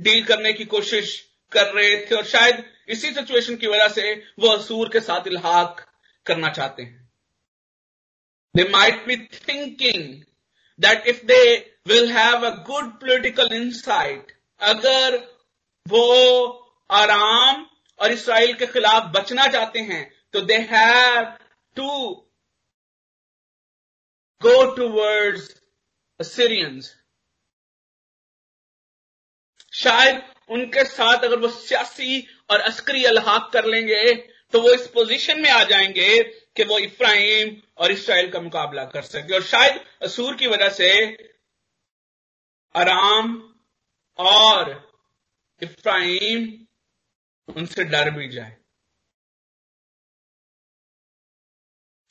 डील 0.00 0.24
करने 0.24 0.52
की 0.52 0.64
कोशिश 0.64 1.35
कर 1.52 1.72
रहे 1.74 1.96
थे 2.06 2.14
और 2.14 2.24
शायद 2.24 2.64
इसी 2.88 3.12
सिचुएशन 3.14 3.56
की 3.56 3.66
वजह 3.66 3.88
से 3.88 4.14
वो 4.38 4.48
असूर 4.48 4.88
के 4.92 5.00
साथ 5.00 5.26
इल्हाक 5.26 5.84
करना 6.26 6.48
चाहते 6.48 6.82
हैं। 6.82 7.04
They 8.54 8.68
might 8.68 9.06
be 9.06 9.16
thinking 9.48 10.22
that 10.80 11.06
if 11.06 11.24
they 11.26 11.40
will 11.86 12.10
have 12.12 12.46
a 12.46 12.50
good 12.64 12.92
political 13.00 13.54
insight 13.56 14.32
अगर 14.60 15.16
वो 15.86 16.04
आराम 16.90 17.66
और 18.00 18.12
इसराइल 18.12 18.54
के 18.54 18.66
खिलाफ 18.66 19.10
बचना 19.14 19.46
चाहते 19.46 19.80
हैं 19.80 20.04
तो 20.32 20.40
they 20.40 20.56
have 20.70 21.24
to 21.76 21.90
go 24.42 24.74
towards 24.74 25.54
Syrians 26.20 26.94
शायद 29.74 30.22
उनके 30.50 30.84
साथ 30.84 31.24
अगर 31.24 31.38
वो 31.38 31.48
सियासी 31.48 32.20
और 32.50 32.60
अस्करी 32.60 33.04
अलहाक 33.04 33.50
कर 33.52 33.64
लेंगे 33.64 34.12
तो 34.52 34.60
वो 34.62 34.70
इस 34.70 34.86
पोजीशन 34.86 35.40
में 35.40 35.50
आ 35.50 35.62
जाएँगे 35.64 36.22
कि 36.56 36.64
वो 36.64 36.78
इफ्राहिम 36.78 37.56
और 37.78 37.92
इसराइल 37.92 38.30
का 38.30 38.40
मुकाबला 38.40 38.84
कर 38.84 39.02
सके। 39.02 39.34
और 39.34 39.42
शायद 39.42 39.80
असूर 40.02 40.36
की 40.36 40.46
वजह 40.46 40.68
से 40.68 40.90
आराम 42.74 43.32
और 44.18 44.70
इफ्राहिम 45.62 46.46
उनसे 47.48 47.84
डर 47.84 48.10
भी 48.10 48.28
जाए। 48.28 48.56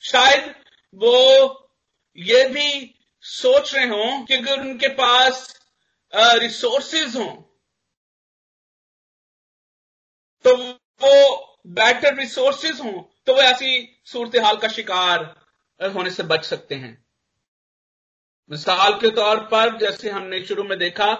शायद 0.02 0.54
वो 0.96 1.14
ये 2.18 2.44
भी 2.48 2.94
सोच 3.24 3.74
रहे 3.74 3.86
हों 3.86 4.24
कि 4.24 4.34
अगर 4.34 4.60
उनके 4.60 4.88
पास 4.94 5.48
रिसोर्सेज 6.12 7.16
हों 7.16 7.34
तो 10.46 10.54
वो 10.56 11.58
बेटर 11.66 12.14
रिसोर्सेज 12.14 12.80
हों 12.80 13.02
तो 13.26 13.34
वो 13.34 13.40
ऐसी 13.42 14.00
सूरत 14.04 14.36
हाल 14.44 14.56
का 14.56 14.68
शिकार 14.68 15.24
होने 15.80 16.10
से 16.10 16.22
बच 16.22 16.44
सकते 16.44 16.74
हैं। 16.74 17.06
मिसाल 18.50 18.92
के 18.92 19.10
तौर 19.10 19.40
पर 19.44 19.76
जैसे 19.78 20.10
हमने 20.10 20.42
शुरू 20.44 20.64
में 20.64 20.78
देखा 20.78 21.12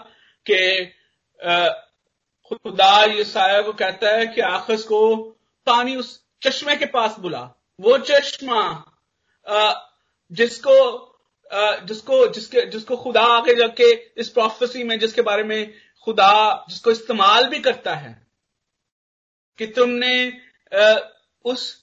कि 0.46 0.84
खुदा 2.44 3.02
ये 3.04 3.24
साया 3.24 3.62
को 3.62 3.72
कहता 3.72 4.10
है 4.16 4.26
कि 4.26 4.40
आखस 4.40 4.82
को 4.82 5.16
पानी 5.66 5.96
उस 5.96 6.20
चश्मे 6.42 6.76
के 6.76 6.86
पास 6.86 7.18
बुला। 7.18 7.40
वो 7.80 7.96
चश्मा 7.98 8.62
जिसको 10.30 10.76
जिसको, 11.50 12.26
जिसके, 12.26 12.64
जिसको 12.66 12.96
खुदा 12.96 13.22
आगे 13.22 13.54
जाके 13.54 13.90
इस 14.20 14.28
प्रोफेसी 14.28 14.84
में, 14.84 14.98
जिसके 14.98 15.22
बारे 15.22 15.42
में 15.42 15.72
खुदा, 16.06 16.64
जिसको 16.68 16.90
इस्तेमाल 16.90 17.46
भी 17.46 17.58
करता 17.58 17.94
है 17.94 18.25
कि 19.58 19.66
तुमने 19.66 20.14
उस 21.44 21.74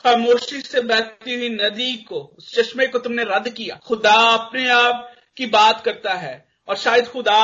खामोशी 0.00 0.60
से 0.60 0.80
बहती 0.80 1.34
हुई 1.34 1.48
नदी 1.48 1.96
को, 1.96 2.20
उस 2.38 2.54
चश्मे 2.54 2.86
को 2.86 2.98
तुमने 2.98 3.24
रद्द 3.24 3.48
किया। 3.50 3.76
खुदा 3.76 4.14
अपने 4.36 4.68
आप 4.68 5.14
की 5.36 5.46
बात 5.46 5.84
करता 5.84 6.14
है। 6.14 6.34
और 6.68 6.76
शायद 6.76 7.08
खुदा 7.08 7.40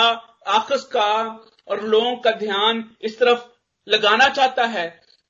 आकस 0.49 0.85
का 0.93 1.13
और 1.69 1.83
लोगों 1.83 2.17
का 2.17 2.31
ध्यान 2.31 2.97
इस 3.01 3.19
तरफ़ 3.19 3.45
लगाना 3.89 4.29
चाहता 4.29 4.67
है 4.67 4.89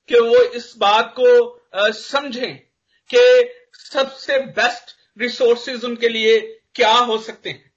कि 0.08 0.18
वो 0.18 0.42
इस 0.52 0.76
बात 0.76 1.14
को 1.18 1.30
समझें 1.92 2.56
कि 3.10 3.22
सबसे 3.74 4.38
बेस्ट 4.38 4.96
रिसोर्सेज 5.18 5.84
उनके 5.84 6.08
लिए 6.08 6.40
क्या 6.74 6.92
हो 6.92 7.18
सकते 7.18 7.50
हैं। 7.50 7.72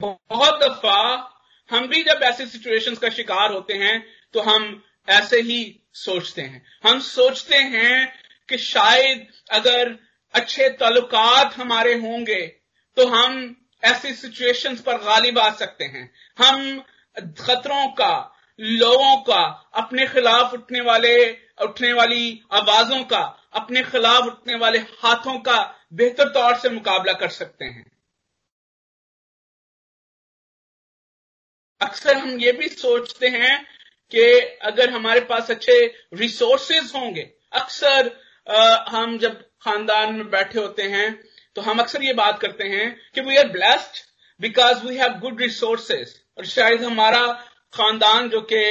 बहुत 0.00 0.60
दफ़ा 0.62 1.32
हम 1.70 1.86
भी 1.88 2.02
जब 2.02 2.20
ऐसे 2.22 2.46
सिचुएशंस 2.46 2.98
का 2.98 3.08
शिकार 3.08 3.52
होते 3.52 3.74
हैं 3.74 4.04
तो 4.34 4.40
हम 4.40 4.82
ऐसे 5.08 5.40
ही 5.40 5.60
सोचते 5.94 6.42
हैं। 6.42 6.64
हम 6.86 7.00
सोचते 7.00 7.56
हैं 7.56 8.12
कि 8.48 8.58
शायद 8.58 9.26
अगर 9.50 9.96
अच्छे 10.34 10.68
ताल्लुकात 10.70 11.56
हमारे 11.56 11.94
होंगे 11.94 12.40
तो 12.96 13.06
हम 13.08 13.56
ऐसी 13.84 14.12
सिचुएशंस 14.14 14.80
पर 14.80 14.96
गालिब 14.96 15.38
आ 15.38 15.50
सकते 15.50 15.84
हैं। 15.84 16.10
हम 16.38 16.80
खतरों 17.40 17.86
का, 17.92 18.32
लोगों 18.60 19.16
का, 19.16 19.42
अपने 19.74 20.06
खिलाफ 20.06 20.52
उठने 20.54 20.80
वाले, 20.80 21.30
उठने 21.62 21.92
वाली 21.92 22.40
आवाजों 22.52 23.02
का, 23.04 23.20
अपने 23.52 23.82
खिलाफ 23.82 24.24
उठने 24.24 24.56
वाले 24.56 24.78
हाथों 24.78 25.38
का 25.38 25.58
बेहतर 25.92 26.28
तौर 26.28 26.56
से 26.56 26.68
मुकाबला 26.68 27.12
कर 27.12 27.28
सकते 27.28 27.64
हैं। 27.64 27.84
अक्सर 31.80 32.16
हम 32.16 32.38
ये 32.40 32.52
भी 32.52 32.68
सोचते 32.68 33.28
हैं 33.28 33.56
कि 34.12 34.22
अगर 34.62 34.90
हमारे 34.90 35.20
पास 35.20 35.50
अच्छे 35.50 35.74
रिसोर्सेज 36.14 36.92
होंगे, 36.96 37.22
अक्सर 37.52 38.10
हम 38.88 39.18
जब 39.18 39.40
खानदान 39.62 40.14
में 40.14 40.30
बैठे 40.30 40.58
होते 40.58 40.82
हैं 40.82 41.08
तो 41.56 41.62
हम 41.62 41.78
अक्सर 41.78 42.02
ये 42.02 42.12
बात 42.14 42.38
करते 42.40 42.64
हैं 42.64 42.88
कि 43.14 43.20
we 43.20 43.36
are 43.36 43.48
blessed 43.48 44.04
because 44.40 44.84
we 44.86 44.96
have 44.96 45.18
good 45.20 45.40
resources 45.42 46.14
और 46.38 46.46
शायद 46.46 46.82
हमारा 46.84 47.26
खानदान 47.74 48.28
जो 48.28 48.40
कि 48.42 48.62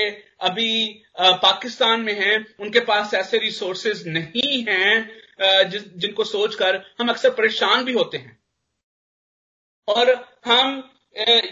अभी 0.42 0.72
पाकिस्तान 1.20 2.02
में 2.02 2.14
है, 2.16 2.36
उनके 2.60 2.80
पास 2.82 3.14
ऐसे 3.14 3.38
रिसोर्सेज 3.38 4.08
नहीं 4.08 4.64
हैं 4.64 5.70
जिनको 5.70 6.24
सोचकर 6.24 6.82
हम 7.00 7.10
अक्सर 7.10 7.30
परेशान 7.34 7.84
भी 7.86 7.94
होते 7.94 8.18
हैं। 8.18 8.38
और 9.88 10.14
हम 10.46 10.84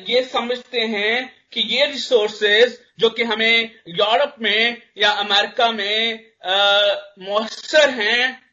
ये 0.09 0.23
समझते 0.23 0.81
हैं 0.87 1.42
कि 1.53 1.61
ये 1.61 1.85
रिसोर्सेज 1.85 2.79
जो 2.99 3.09
कि 3.09 3.23
हमें 3.23 3.81
यूरोप 3.87 4.35
में 4.39 4.81
या 4.97 5.11
अमेरिका 5.11 5.71
में 5.71 6.33
मौसर 7.19 7.89
हैं 7.89 8.43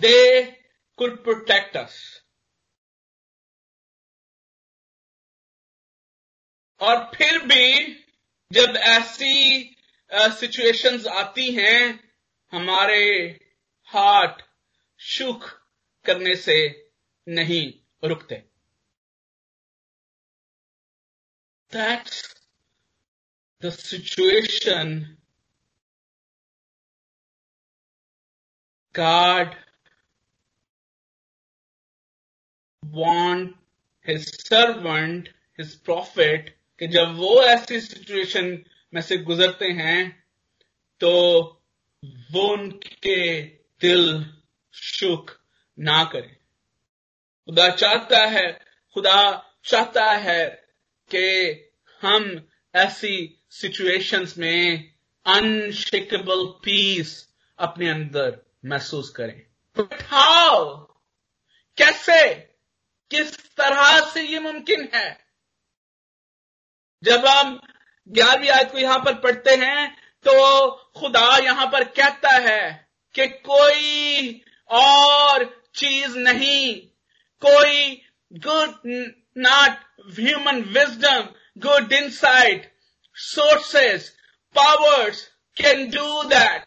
दे 0.00 0.42
कुड 0.98 1.22
प्रोटेक्ट 1.24 1.76
अस 1.76 2.22
और 6.80 7.10
फिर 7.14 7.38
भी 7.38 7.92
जब 8.52 8.76
ऐसी 8.76 9.68
सिचुएशंस 10.14 11.06
आती 11.06 11.50
हैं, 11.54 12.10
हमारे 12.52 13.04
हार्ट 13.84 14.42
सुख 14.98 15.48
करने 16.04 16.34
से 16.36 16.56
नहीं 17.28 17.72
रुकते। 18.08 18.51
That's 21.72 22.34
the 23.60 23.70
situation 23.70 25.16
God 28.92 29.56
want 32.82 33.54
his 34.00 34.30
servant, 34.44 35.30
his 35.54 35.74
prophet, 35.76 36.52
कि 36.80 36.86
जब 36.88 37.14
वो 37.16 37.42
ऐसी 37.42 37.80
सिचुएशन 37.80 38.64
में 38.94 39.00
से 39.00 39.16
गुजरते 39.18 39.66
हैं 39.72 40.24
तो 41.00 41.10
वो 42.32 42.46
उनके 42.52 43.42
दिल 43.80 44.24
शुक 44.74 45.30
ना 45.78 46.04
करे 46.04 46.36
खुदा 47.48 47.68
चाहता 47.68 48.24
है 48.26 48.52
खुदा 48.96 49.20
चाहता 49.64 50.04
है 50.04 50.61
कि 51.14 51.26
हम 52.02 52.48
ऐसी 52.74 53.14
सिचुएशंस 53.50 54.38
में 54.38 54.92
अनशेकेबल 55.26 56.44
पीस 56.64 57.28
अपने 57.58 57.88
अंदर 57.88 58.38
महसूस 58.64 59.10
करें। 59.10 59.40
हाउ 60.06 60.64
कैसे? 61.78 62.34
किस 63.10 63.36
तरह 63.56 64.10
से 64.10 64.22
ये 64.22 64.40
मुमकिन 64.40 64.88
है? 64.94 65.10
जब 67.02 67.26
हम 67.26 67.60
ग्यारहवीं 68.08 68.48
आयत 68.48 68.70
को 68.72 68.78
यहाँ 68.78 68.98
पर 68.98 69.14
पढ़ते 69.14 69.54
हैं 69.56 69.88
तो 70.26 70.70
खुदा 70.96 71.36
यहाँ 71.38 71.66
पर 71.66 71.84
कहता 71.84 72.36
है 72.38 72.88
कि 73.14 73.26
कोई 73.26 74.42
और 74.70 75.44
चीज़ 75.74 76.18
नहीं, 76.18 76.80
कोई 77.40 78.02
good 78.32 79.12
not 79.38 79.76
human 80.15 80.73
wisdom, 80.73 81.29
good 81.59 81.91
insight, 81.91 82.67
sources, 83.15 84.11
powers 84.53 85.29
can 85.55 85.89
do 85.89 86.29
that. 86.29 86.65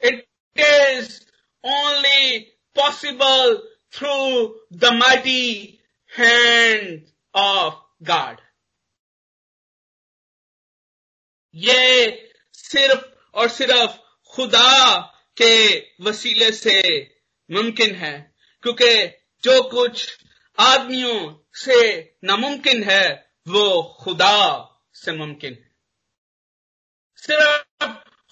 It 0.00 0.26
is 0.56 1.24
only 1.64 2.48
possible 2.74 3.62
through 3.92 4.54
the 4.70 4.92
mighty 4.92 5.80
hand 6.06 7.04
of 7.34 7.74
God. 8.02 8.40
ये 11.54 12.32
सिर्फ 12.54 13.12
और 13.34 13.48
सिर्फ 13.48 13.98
खुदा 14.34 15.00
के 15.36 15.54
वसीले 16.00 16.50
से 16.52 16.80
मुमकिन 17.50 17.94
है 17.94 18.14
क्योंकि 18.62 18.94
जो 19.44 19.62
कुछ 19.70 20.06
आदमियों 20.59 21.35
से 21.53 21.99
नामुमकिन 22.23 22.83
है, 22.83 23.31
वो 23.47 23.97
खुदा 24.01 24.69
से 24.93 25.11
मुमकिन 25.11 25.53
है। 25.53 25.75
सिर्फ़ 27.15 27.85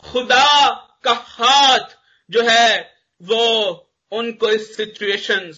खुदा 0.07 0.71
का 1.03 1.13
हाथ 1.13 1.89
जो 2.29 2.41
है, 2.41 2.97
वो 3.21 3.71
उनको 4.11 4.49
इस 4.49 4.77
सिचुएशन 4.77 5.53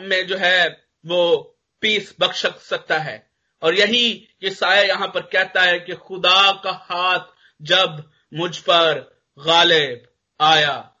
में 0.00 0.26
जो 0.26 0.36
है, 0.36 0.88
वो 1.06 1.36
पीस 1.80 2.14
बख्श 2.20 2.46
सकता 2.46 2.98
है। 2.98 3.30
और 3.62 3.74
यही 3.74 4.28
ये 4.42 4.50
साया 4.50 4.82
यहाँ 4.82 5.08
पर 5.08 5.20
कहता 5.20 5.62
है 5.62 5.80
कि 5.80 5.94
खुदा 5.94 6.60
का 6.64 6.72
हाथ 6.72 7.20
जब 7.62 8.10
मुझ 8.34 8.58
पर 8.58 9.18
गालिब 9.38 10.08
आया 10.40 10.94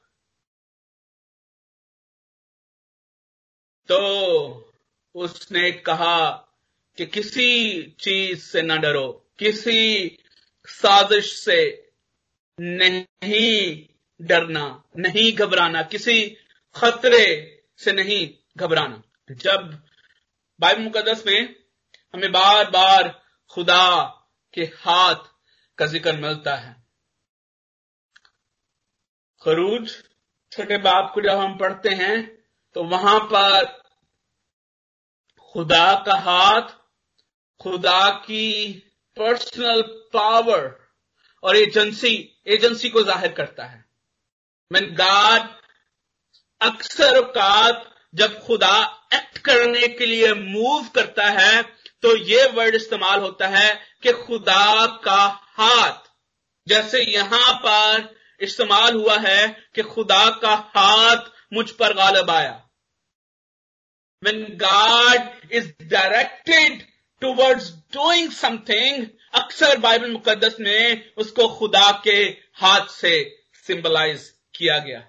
तो 3.88 4.74
उसने 5.14 5.70
कहा 5.72 6.28
कि 6.98 7.06
किसी 7.06 7.82
चीज़ 8.00 8.40
से 8.40 8.62
न 8.62 8.80
डरो, 8.80 9.08
किसी 9.38 10.18
साजिश 10.68 11.32
से 11.34 11.60
नहीं 12.58 13.86
डरना, 14.20 14.84
नहीं 14.96 15.32
घबराना, 15.32 15.82
किसी 15.82 16.20
खतरे 16.76 17.26
से 17.80 17.92
नहीं 17.92 18.28
घबराना। 18.56 19.02
जब 19.30 19.70
बाइबल 20.60 20.82
मुकदस 20.82 21.24
में 21.26 21.54
हमें 22.14 22.30
बार 22.32 22.70
बार 22.70 23.08
खुदा 23.52 24.04
के 24.54 24.62
हाथ 24.78 25.24
का 25.78 25.86
ज़िक्र 25.86 26.12
मिलता 26.16 26.54
है, 26.56 26.76
खरूज, 29.42 29.90
छोटे 30.52 30.78
बाप 30.78 31.12
को 31.14 31.20
जब 31.20 31.38
हम 31.38 31.56
पढ़ते 31.58 31.94
हैं 31.94 32.37
तो 32.76 32.82
वहाँ 32.84 33.18
पर 33.22 33.64
खुदा 35.54 35.94
का 36.06 36.14
हाथ, 36.20 36.68
खुदा 37.60 38.08
की 38.18 38.72
पर्सनल 39.16 39.82
पावर 40.12 40.66
और 41.42 41.56
एजेंसी 41.56 42.14
एजेंसी 42.46 42.90
को 42.90 43.02
ज़ाहिर 43.02 43.32
करता 43.32 43.64
है। 43.64 43.84
मैं 44.70 44.82
गाड 44.94 45.48
अक्सर 46.60 47.18
औकात 47.18 47.84
जब 48.14 48.38
खुदा 48.40 48.76
एक्ट 49.14 49.38
करने 49.38 49.88
के 49.88 50.06
लिए 50.06 50.32
मूव 50.34 50.88
करता 50.94 51.24
है 51.32 51.62
तो 52.02 52.14
ये 52.18 52.46
वर्ड 52.50 52.74
इस्तेमाल 52.74 53.20
होता 53.20 53.48
है 53.48 53.68
कि 54.02 54.12
खुदा 54.14 54.86
का 55.04 55.22
हाथ। 55.52 56.06
जैसे 56.66 57.02
यहाँ 57.04 57.52
पर 57.56 58.08
इस्तेमाल 58.40 58.94
हुआ 58.94 59.16
है 59.18 59.48
कि 59.74 59.82
खुदा 59.84 60.28
का 60.42 60.54
हाथ 60.76 61.30
मुझ 61.52 61.70
पर 61.70 61.92
गालब 61.94 62.30
आया। 62.30 62.64
When 64.22 64.38
God 64.58 65.28
is 65.50 65.66
directed 65.90 66.86
towards 67.22 67.70
doing 67.92 68.30
something, 68.32 69.06
अक्सर 69.34 69.78
बाइबल 69.78 70.10
मुकदस 70.12 70.56
में 70.60 71.12
उसको 71.16 71.48
खुदा 71.58 71.90
के 72.04 72.18
हाथ 72.54 72.86
से 72.86 73.12
सिंबलाइज 73.66 74.28
किया 74.54 74.78
गया। 74.78 75.04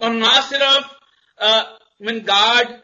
और 0.00 0.10
ना 0.10 0.40
सिर्फ़ 0.40 0.94
when 2.04 2.20
God 2.24 2.74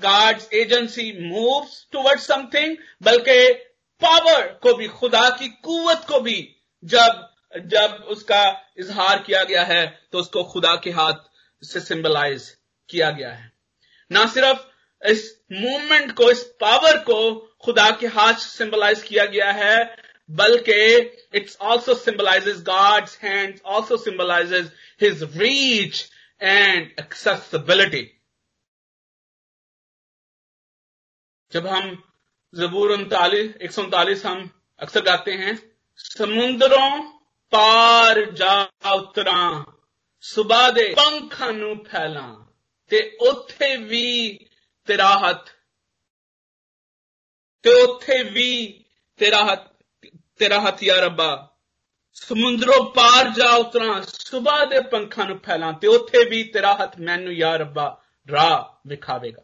God's 0.00 0.46
agency 0.54 1.06
moves 1.18 1.76
towards 1.92 2.26
something, 2.26 2.76
बल्कि 3.02 3.52
पावर 4.02 4.46
को 4.62 4.74
भी, 4.74 4.88
खुदा 4.88 5.28
की 5.30 5.48
कुवत 5.48 6.04
को 6.08 6.20
भी, 6.20 6.56
जब 6.84 7.22
जब 7.66 8.04
उसका 8.08 8.42
इजहार 8.78 9.22
किया 9.22 9.42
गया 9.44 9.64
है 9.64 9.86
तो 10.12 10.18
उसको 10.18 10.42
खुदा 10.44 10.74
के 10.76 10.90
हाथ 10.90 11.24
से 11.62 11.80
सिंबलाइज 11.80 12.48
किया 12.88 13.10
गया 13.10 13.32
है। 13.32 13.52
ना 14.10 14.26
सिर्फ़ 14.26 14.64
इस 15.02 15.22
मूवमेंट 15.52 16.12
को, 16.12 16.30
इस 16.30 16.42
पावर 16.60 16.98
को 16.98 17.34
खुदा 17.64 17.90
के 17.90 18.06
हाथ 18.06 18.34
सिंबलाइज 18.34 19.02
किया 19.02 19.24
गया 19.26 19.50
है, 19.52 19.96
बल्कि 20.30 20.96
it's 21.34 21.56
also 21.60 21.94
symbolises 21.94 22.62
God's 22.64 23.18
hand 23.22 23.60
also 23.66 23.96
symbolises 23.96 24.70
his 25.00 25.22
reach 25.36 26.04
and 26.40 26.90
accessibility 27.00 28.02
जब 31.52 31.66
हम 31.66 31.90
जबूर 32.54 32.92
उनतालीस, 32.92 33.54
एक 33.56 33.72
सौ 33.72 33.82
उनतालीस 33.82 34.24
हम 34.26 34.50
अक्सर 34.80 35.02
गाते 35.02 35.32
हैं, 35.32 35.56
समुद्रों 35.96 36.90
पार 37.52 38.20
जा 38.30 38.92
उतरा 38.92 39.36
सुबह 40.25 40.69
दे 40.69 40.93
पंखा 40.93 41.51
नु 41.51 41.75
फैला 41.75 42.51
ਤੇ 42.91 43.17
ਉੱਥੇ 43.29 43.77
ਵੀ 43.77 44.39
ਤੇਰਾ 44.85 45.17
ਹੱਥ 45.17 45.49
ਤੇ 47.63 47.73
ਉੱਥੇ 47.81 48.23
ਵੀ 48.23 48.83
ਤੇਰਾ 49.17 49.43
ਹੱਥ 49.45 49.73
ਤੇਰਾ 50.37 50.59
ਹੱਥ 50.61 50.83
ਯਾ 50.83 50.95
ਰੱਬਾ 50.95 51.55
ਸਮੁੰਦਰੋਂ 52.13 52.85
ਪਾਰ 52.85 53.29
ਜਾ 53.29 53.55
ਉਤਰਾਂ 53.55 54.01
ਸਵੇਰ 54.01 54.65
ਦੇ 54.65 54.79
ਪੰਖਾਂ 54.79 55.25
ਨੂੰ 55.25 55.39
ਫੈਲਾਂ 55.39 55.73
ਤੇ 55.73 55.87
ਉੱਥੇ 55.87 56.29
ਵੀ 56.29 56.43
ਤੇਰਾ 56.43 56.77
ਹੱਥ 56.83 56.99
ਮੈਨੂੰ 56.99 57.33
ਯਾ 57.33 57.55
ਰੱਬਾ 57.55 58.01
ਰਾਹ 58.31 58.87
ਵਿਖਾਵੇਗਾ 58.87 59.41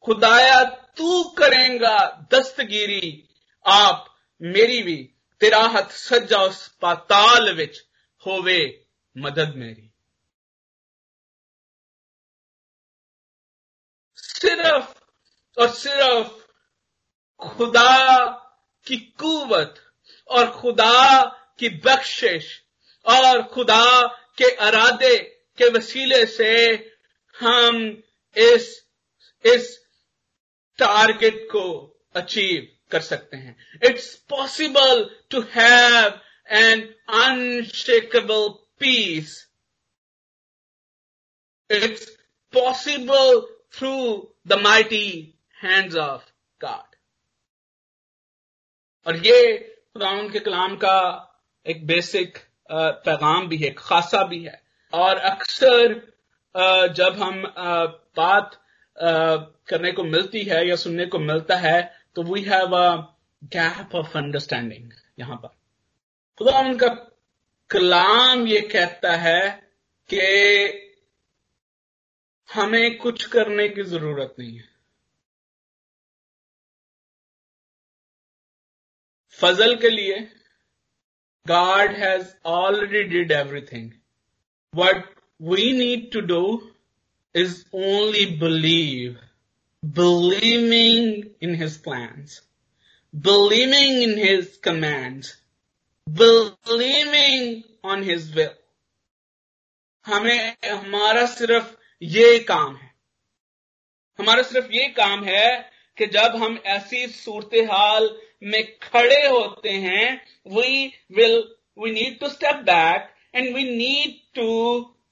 ਖੁਦਾਇਆ 0.00 0.64
ਤੂੰ 0.96 1.34
ਕਰੇਗਾ 1.34 2.18
ਦਸਤਗੀਰੀ 2.30 3.28
ਆਪ 3.64 4.04
ਮੇਰੀ 4.40 4.82
ਵੀ 4.82 5.14
ਤੇਰਾ 5.40 5.68
ਹੱਥ 5.68 5.90
ਸੱਜਾ 5.90 6.38
ਉਸ 6.38 6.70
ਪਾਤਾਲ 6.80 7.52
ਵਿੱਚ 7.52 7.84
ਹੋਵੇ 8.26 8.84
ਮਦਦ 9.16 9.56
ਮੇਰੀ 9.56 9.90
सिर्फ़ 14.43 14.93
और 15.57 15.69
सिर्फ़ 15.73 16.41
खुदा 17.41 18.25
की 18.87 18.97
कुवत 19.19 19.75
और 20.27 20.49
खुदा 20.51 21.23
की 21.59 21.69
बख्शिश 21.85 22.63
और 23.05 23.43
खुदा 23.43 23.85
के 24.37 24.49
अरादे 24.55 25.17
के 25.57 25.69
वसीले 25.69 26.25
से 26.25 26.53
हम 27.35 27.77
इस 28.35 28.65
इस 29.45 29.77
टारगेट 30.79 31.47
को 31.51 31.65
अचीव 32.15 32.67
कर 32.91 33.01
सकते 33.01 33.37
हैं। 33.37 33.55
It's 33.83 34.13
possible 34.29 35.03
to 35.29 35.41
have 35.41 36.19
an 36.57 36.81
unshakeable 37.21 38.47
peace 38.79 39.47
it's 41.69 42.05
possible 42.53 43.41
through 43.73 43.91
the 44.47 44.59
mighty 44.63 45.07
hands 45.57 45.95
of 45.97 46.23
God 46.61 46.95
और 49.05 49.17
ये 49.27 49.57
खुदा 49.93 50.11
के 50.29 50.39
कलाम 50.39 50.75
का 50.75 50.97
एक 51.65 51.85
बेसिक 51.87 52.37
पैगाम 52.71 53.47
भी 53.47 53.57
है 53.57 53.69
खासा 53.77 54.23
भी 54.23 54.43
है। 54.43 54.61
और 54.93 55.17
अक्सर 55.17 55.93
जब 56.93 57.15
हम 57.19 57.43
बात 58.17 58.59
करने 58.97 59.91
को 59.91 60.03
मिलती 60.03 60.43
है 60.43 60.67
या 60.67 60.75
सुनने 60.75 61.05
को 61.05 61.19
मिलता 61.19 61.55
है 61.57 61.81
तो 62.15 62.23
we 62.23 62.41
have 62.41 62.75
a 62.77 62.95
gap 63.55 63.95
of 63.95 64.17
understanding 64.17 64.91
यहाँ 65.19 65.35
पर। 65.35 65.47
खुदा 66.39 66.59
उनका 66.59 66.87
कलाम 67.69 68.47
ये 68.47 68.61
कहता 68.61 69.15
है 69.17 69.49
कि 70.09 70.19
हमें 72.53 72.97
कुछ 72.97 73.25
करने 73.25 73.67
की 73.69 73.83
ज़रूरत 73.83 74.35
नहीं 74.39 74.57
है 74.57 74.71
फजल 79.39 79.75
के 79.81 79.89
लिए 79.89 80.27
God 81.45 81.95
has 81.95 82.35
already 82.45 82.99
did 83.09 83.31
everything. 83.31 83.87
What 84.73 85.03
we 85.39 85.73
need 85.73 86.11
to 86.13 86.21
do 86.21 86.71
is 87.35 87.65
only 87.73 88.37
believe. 88.37 89.17
Believing 89.83 91.31
in 91.41 91.55
His 91.55 91.77
plans. 91.77 92.41
Believing 93.13 94.01
in 94.03 94.17
His 94.17 94.57
commands. 94.57 95.35
Believing 96.07 97.63
on 97.83 98.03
His 98.03 98.33
will. 98.33 98.55
हमें 100.05 100.55
हमारा 100.65 101.25
सिर्फ़ 101.33 101.75
ये 102.03 102.39
काम 102.39 102.75
है 102.75 102.91
हमारा 104.19 104.43
सिर्फ़ 104.43 104.71
ये 104.71 104.87
काम 104.97 105.23
है 105.23 105.47
कि 105.97 106.05
जब 106.07 106.35
हम 106.35 106.57
ऐसी 106.67 107.07
सूरत 107.07 107.55
हाल 107.71 108.09
में 108.43 108.63
खड़े 108.79 109.25
होते 109.27 109.69
हैं 109.69 110.09
we 110.47 110.85
will 111.11 111.37
we 111.77 111.91
need 111.91 112.19
to 112.19 112.29
step 112.29 112.55
back 112.65 113.09
and 113.35 113.55
we 113.55 113.63
need 113.69 114.19
to 114.35 114.49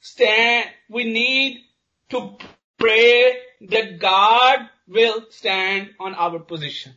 stand 0.03 0.69
we 0.95 1.03
need 1.03 1.61
to 2.11 2.19
pray 2.79 3.07
that 3.63 3.97
God 4.01 4.67
will 4.89 5.21
stand 5.29 5.89
on 5.99 6.13
our 6.15 6.39
position. 6.39 6.93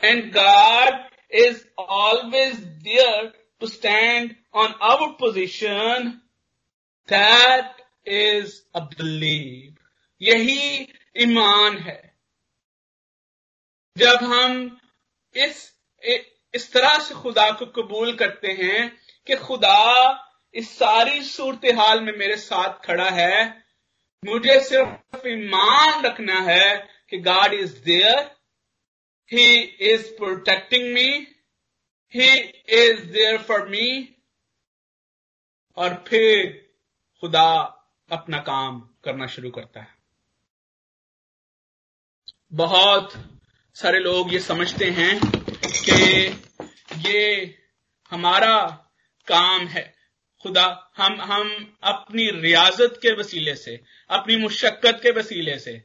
And 0.00 0.32
God 0.32 0.92
is 1.30 1.64
always 1.76 2.60
there 2.84 3.32
to 3.60 3.66
stand 3.66 4.36
on 4.52 4.74
our 4.80 5.14
position, 5.14 6.20
that 7.08 7.72
is 8.06 8.62
a 8.74 8.80
belief. 8.80 9.72
यही 10.20 10.88
ईमान 11.22 11.76
है 11.78 12.14
जब 13.96 14.24
हम 14.24 14.80
इस 15.34 15.72
इस 16.54 16.72
तरह 16.72 16.98
से 16.98 17.14
खुदा 17.14 17.50
को 17.50 17.66
कबूल 17.66 18.14
करते 18.16 18.52
हैं 18.52 18.96
कि 19.26 19.36
खुदा 19.36 19.80
इस 20.54 20.70
सारी 20.78 21.22
सूरत 21.22 21.60
हाल 21.74 22.00
में 22.00 22.12
मेरे 22.18 22.36
साथ 22.36 22.84
खड़ा 22.86 23.10
है, 23.10 23.64
मुझे 24.22 24.60
सिर्फ़ 24.60 25.26
ईमान 25.28 26.04
रखना 26.04 26.40
है 26.40 26.76
कि 27.10 27.18
God 27.18 27.54
is 27.54 27.82
there 27.84 28.18
he 29.30 29.60
is 29.92 30.10
protecting 30.10 30.92
me 30.92 31.08
he 32.14 32.28
is 32.78 33.04
there 33.12 33.38
for 33.42 33.68
me 33.68 33.88
और 35.76 36.04
फिर 36.08 36.46
खुदा 37.22 37.73
अपना 38.10 38.38
काम 38.38 38.80
करना 39.04 39.26
शुरू 39.26 39.50
करता 39.50 39.80
है। 39.80 39.94
बहुत 42.52 43.12
सारे 43.74 43.98
लोग 43.98 44.32
ये 44.32 44.40
समझते 44.40 44.90
हैं 44.90 45.20
कि 45.60 46.26
ये 47.10 47.58
हमारा 48.10 48.56
काम 49.26 49.66
है। 49.66 49.94
खुदा, 50.42 50.92
हम 50.96 51.20
हम 51.20 51.76
अपनी 51.82 52.30
रियाजत 52.30 52.98
के 53.02 53.12
वसीले 53.12 53.54
से, 53.54 53.80
अपनी 54.10 54.36
मुशक्कत 54.36 55.00
के 55.02 55.10
वसीले 55.10 55.58
से 55.58 55.84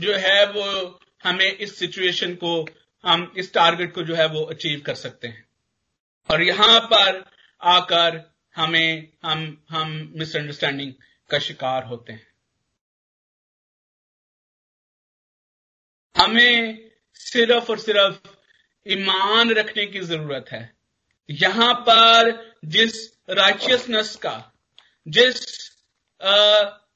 जो 0.00 0.14
है 0.14 0.46
वो 0.46 1.00
हमें 1.24 1.52
इस 1.52 1.78
सिचुएशन 1.78 2.34
को, 2.34 2.64
हम 3.04 3.32
इस 3.36 3.52
टारगेट 3.54 3.94
को 3.94 4.02
जो 4.02 4.14
है 4.14 4.26
वो 4.26 4.42
अचीव 4.44 4.80
कर 4.80 4.94
सकते 4.94 5.28
हैं। 5.28 5.48
और 6.30 6.42
यहाँ 6.42 6.80
पर 6.80 7.24
आकर 7.62 8.34
हमें, 8.56 9.12
हम 9.22 9.64
हम 9.70 10.12
मिसअंडरस्टैंडिंग 10.16 10.92
का 11.30 11.38
शिकार 11.38 11.84
होते 11.84 12.12
हैं। 12.12 12.26
हमें 16.16 16.90
सिर्फ़ 17.14 17.70
और 17.70 17.78
सिर्फ़ 17.78 18.28
ईमान 18.86 19.50
रखने 19.50 19.86
की 19.86 20.00
ज़रूरत 20.00 20.46
है। 20.52 20.76
यहाँ 21.28 21.72
पर 21.88 22.30
जिस 22.64 22.94
राइचियसनेस 23.30 24.14
का, 24.16 24.52
जिस 25.08 25.70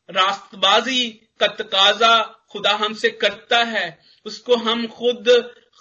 रास्तबाजी 0.08 1.08
का 1.40 1.46
तकाजा 1.46 2.16
खुदा 2.50 2.72
हमसे 2.74 3.10
करता 3.10 3.62
है, 3.64 3.98
उसको 4.26 4.56
हम 4.56 4.86
खुद 4.86 5.28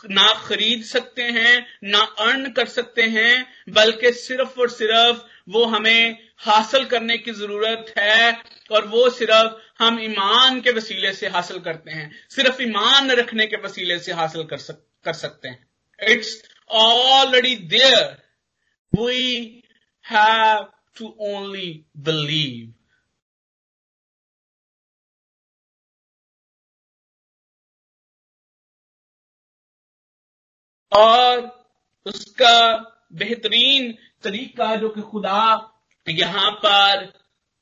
ना 0.05 0.33
खरीद 0.39 0.83
सकते 0.83 1.23
हैं, 1.23 1.65
ना 1.83 1.99
अर्न 2.19 2.51
कर 2.51 2.67
सकते 2.67 3.03
हैं, 3.03 3.45
बल्कि 3.69 4.11
सिर्फ़ 4.13 4.59
और 4.59 4.69
सिर्फ़ 4.69 5.23
वो 5.49 5.65
हमें 5.65 6.17
हासिल 6.39 6.85
करने 6.85 7.17
की 7.17 7.31
ज़रूरत 7.31 7.93
है 7.97 8.31
और 8.71 8.87
वो 8.87 9.09
सिर्फ़ 9.09 9.83
हम 9.83 9.99
ईमान 9.99 10.59
के 10.61 10.71
वसीले 10.71 11.13
से 11.13 11.27
हासिल 11.27 11.59
करते 11.59 11.91
हैं। 11.91 12.11
सिर्फ़ 12.29 12.61
ईमान 12.61 13.11
रखने 13.11 13.45
के 13.47 13.57
वसीले 13.57 13.99
से 13.99 14.11
हासिल 14.13 14.43
कर 14.43 14.57
सक, 14.57 14.83
कर 15.05 15.13
सकते 15.13 15.47
हैं। 15.47 15.67
It's 15.99 16.41
already 16.69 17.55
there 17.55 18.17
we 18.93 19.63
have 20.05 20.67
to 20.97 21.15
only 21.19 21.71
believe 21.97 22.73
और 30.91 31.39
उसका 32.05 32.55
बेहतरीन 33.13 33.91
तरीका 34.23 34.75
जो 34.75 34.89
कि 34.89 35.01
खुदा 35.01 35.75
यहाँ 36.07 36.51
पर 36.51 37.13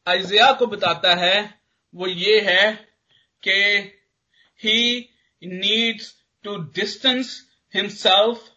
अजिया 0.07 0.51
को 0.53 0.67
बताता 0.67 1.15
है, 1.15 1.59
वो 1.95 2.07
ये 2.07 2.39
है 2.41 2.73
कि 3.43 3.91
he 4.63 4.99
needs 5.43 6.23
to 6.43 6.55
distance 6.55 7.51
himself 7.73 8.51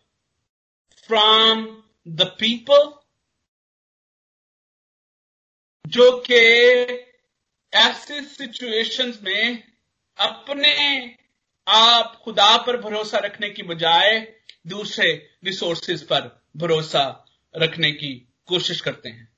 from 1.08 1.82
the 2.08 2.22
people 2.22 2.92
जो 5.86 6.10
कि 6.30 6.34
ऐसे 7.72 8.22
सिचुएशंस 8.22 9.20
में 9.22 9.62
अपने 10.18 10.74
आप 11.66 12.20
खुदा 12.24 12.56
पर 12.56 12.76
भरोसा 12.76 13.18
रखने 13.18 13.50
की 13.50 13.62
बजाय 13.62 14.36
दूसरे 14.66 15.30
रिसोर्सेज 15.44 16.02
पर 16.02 16.39
भरोसा 16.56 17.26
रखने 17.56 17.92
की 17.92 18.28
कोशिश 18.46 18.80
करते 18.80 19.08
हैं। 19.08 19.28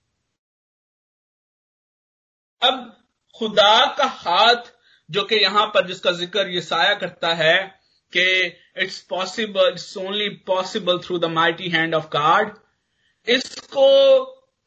अब 2.62 3.04
खुदा 3.36 3.86
का 3.98 4.04
हाथ, 4.04 4.62
जो 5.10 5.22
कि 5.22 5.36
यहाँ 5.36 5.66
पर 5.66 5.86
जिसका 5.86 6.10
ज़िक्र 6.12 6.48
ये 6.48 6.60
साया 6.60 6.94
करता 6.94 7.34
है, 7.34 7.82
कि 8.12 8.46
it's 8.78 9.00
possible 9.00 9.68
it's 9.68 9.96
only 9.96 10.28
possible 10.28 10.98
through 10.98 11.18
the 11.18 11.24
mighty 11.24 11.68
hand 11.68 11.94
of 11.94 12.06
God 12.06 12.54
इसको 13.28 14.24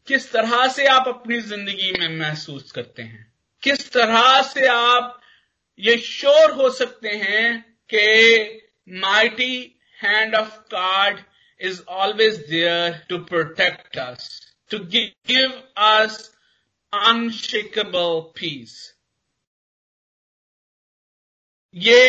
किस 0.08 0.32
तरह 0.32 0.68
से 0.68 0.86
आप 0.86 1.08
अपनी 1.08 1.40
ज़िंदगी 1.42 1.92
में 1.92 2.20
महसूस 2.20 2.72
करते 2.72 3.02
हैं? 3.02 3.34
किस 3.64 3.92
तरह 3.92 4.42
से 4.42 4.68
आप 4.68 5.22
ये 5.80 5.98
श्योर 5.98 6.52
हो 6.52 6.70
सकते 6.70 7.10
हैं 7.10 7.78
कि 7.94 8.62
mighty 8.90 9.82
hand 10.04 10.36
of 10.36 10.60
God 10.74 11.20
is 11.60 11.84
always 11.88 12.48
there 12.48 13.02
to 13.10 13.24
protect 13.26 13.98
us, 13.98 14.42
to 14.70 14.80
give 14.80 15.52
us 15.78 16.32
unshakable 16.94 18.32
peace. 18.36 18.94
ये 21.76 22.04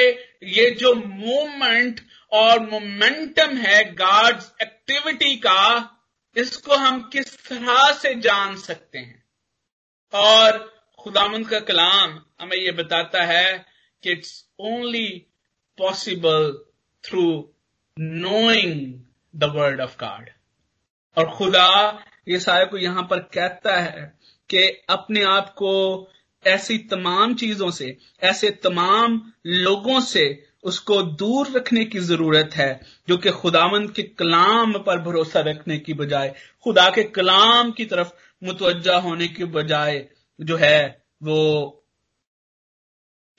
ये 0.45 0.71
जो 0.81 0.93
मूवमेंट 0.95 2.01
और 2.33 2.61
मोमेंटम 2.71 3.57
है 3.57 3.83
गॉड्स 3.95 4.53
एक्टिविटी 4.63 5.37
का 5.37 5.63
इसको 6.37 6.77
हम 6.77 7.01
किस 7.13 7.37
तरह 7.49 7.93
से 7.93 8.15
जान 8.21 8.57
सकते 8.57 8.99
हैं 8.99 9.23
और 10.13 10.59
खुदामंद 10.99 11.49
का 11.49 11.61
कलाम 11.61 12.21
हमें 12.41 12.57
ये 12.57 12.73
बताता 12.73 13.25
है 13.25 13.53
कि 14.03 14.13
it's 14.13 14.33
only 14.61 15.09
possible 15.79 16.53
through 17.05 17.27
knowing 17.97 19.06
the 19.37 19.45
word 19.45 19.81
of 19.81 19.97
God 20.01 20.29
और 21.17 21.31
खुदा 21.31 22.03
ये 22.29 22.39
साय 22.41 22.67
को 22.67 22.79
यहाँ 22.79 23.03
पर 23.03 23.19
कहता 23.19 23.77
है 23.77 24.19
कि 24.51 24.83
अपने 24.89 25.23
आप 25.23 25.51
को 25.51 26.09
ऐसी 26.47 26.79
तमाम 26.79 27.35
चीज़ों 27.35 27.71
से, 27.71 27.99
ऐसे 28.23 28.51
तमाम 28.51 29.33
लोगों 29.47 30.01
से 30.01 30.49
उसको 30.63 31.03
दूर 31.03 31.51
रखने 31.51 31.85
की 31.85 31.99
ज़रूरत 31.99 32.51
है, 32.55 32.81
जो 33.09 33.17
कि 33.17 33.31
खुदावंद 33.31 33.91
के 33.91 34.03
कलाम 34.03 34.73
पर 34.79 34.99
भरोसा 34.99 35.41
रखने 35.41 35.79
की 35.79 35.95
बजाय, 35.95 36.35
खुदा 36.65 36.91
के 36.91 37.05
कलाम 37.05 37.71
की 37.73 37.85
तरफ़ 37.85 38.13
मुतवजा 38.45 38.97
होने 38.97 39.29
की 39.29 39.45
बजाय 39.45 40.09
जो 40.41 40.57
है 40.57 41.05
वो 41.23 41.83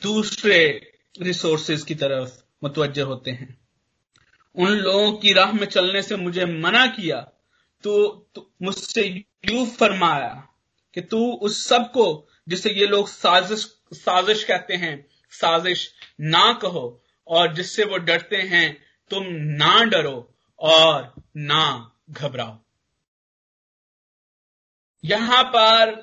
दूसरे 0.04 0.90
रिसोर्सेज 1.22 1.84
की 1.84 1.96
तरफ़ 1.96 2.44
मुतवजह 2.64 3.04
होते 3.04 3.32
हैं। 3.32 3.57
उन 4.58 4.70
लोगों 4.70 5.12
की 5.14 5.34
राह 5.34 5.52
में 5.52 5.66
चलने 5.66 6.02
से 6.02 6.16
मुझे 6.16 6.46
मना 6.46 6.88
किया 6.88 7.22
तो, 7.84 8.08
तो 8.36 8.54
मुझसे 8.62 9.26
यू 9.50 9.66
फरमाया 9.66 10.48
कि 10.94 11.02
तू 11.02 11.34
उस 11.34 11.68
सबको 11.68 12.28
जिसे 12.48 12.70
ये 12.70 12.88
लोग 12.88 13.08
साजिश 13.08 13.78
साजिश 13.94 14.44
कहते 14.44 14.74
हैं 14.74 15.08
साजिश 15.32 15.94
ना 16.22 16.54
कहो 16.54 17.04
और 17.28 17.54
जिससे 17.54 17.84
वो 17.84 17.98
डरते 17.98 18.36
हैं 18.36 18.86
तुम 19.10 19.24
ना 19.30 19.84
डरो 19.84 20.36
और 20.60 21.14
ना 21.38 21.92
घबराओ। 22.10 22.58
यहाँ 25.06 25.44
पर 25.44 25.96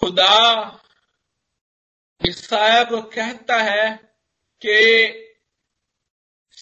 खुदा 0.00 0.80
ईसाया 2.28 2.84
को 2.84 3.02
कहता 3.02 3.56
है 3.56 3.96
कि 4.66 5.24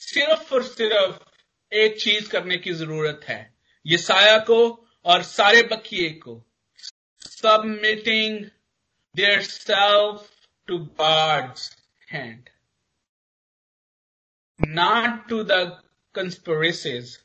सिर्फ़ 0.07 0.55
और 0.55 0.63
सिर्फ़ 0.63 1.19
एक 1.73 1.99
चीज़ 2.01 2.29
करने 2.31 2.57
की 2.57 2.73
ज़रूरत 2.75 3.25
है 3.29 3.41
ये 3.87 3.97
साया 3.99 4.37
को 4.41 4.59
और 5.05 5.23
सारे 5.23 5.63
बकिए 5.73 6.11
को। 6.23 6.43
Submitting 7.23 8.45
their 9.15 9.41
self 9.43 10.29
to 10.69 10.79
God's 10.79 11.71
hand 12.13 12.49
not 14.61 15.29
to 15.29 15.43
the 15.45 15.61
conspiracies 16.15 17.19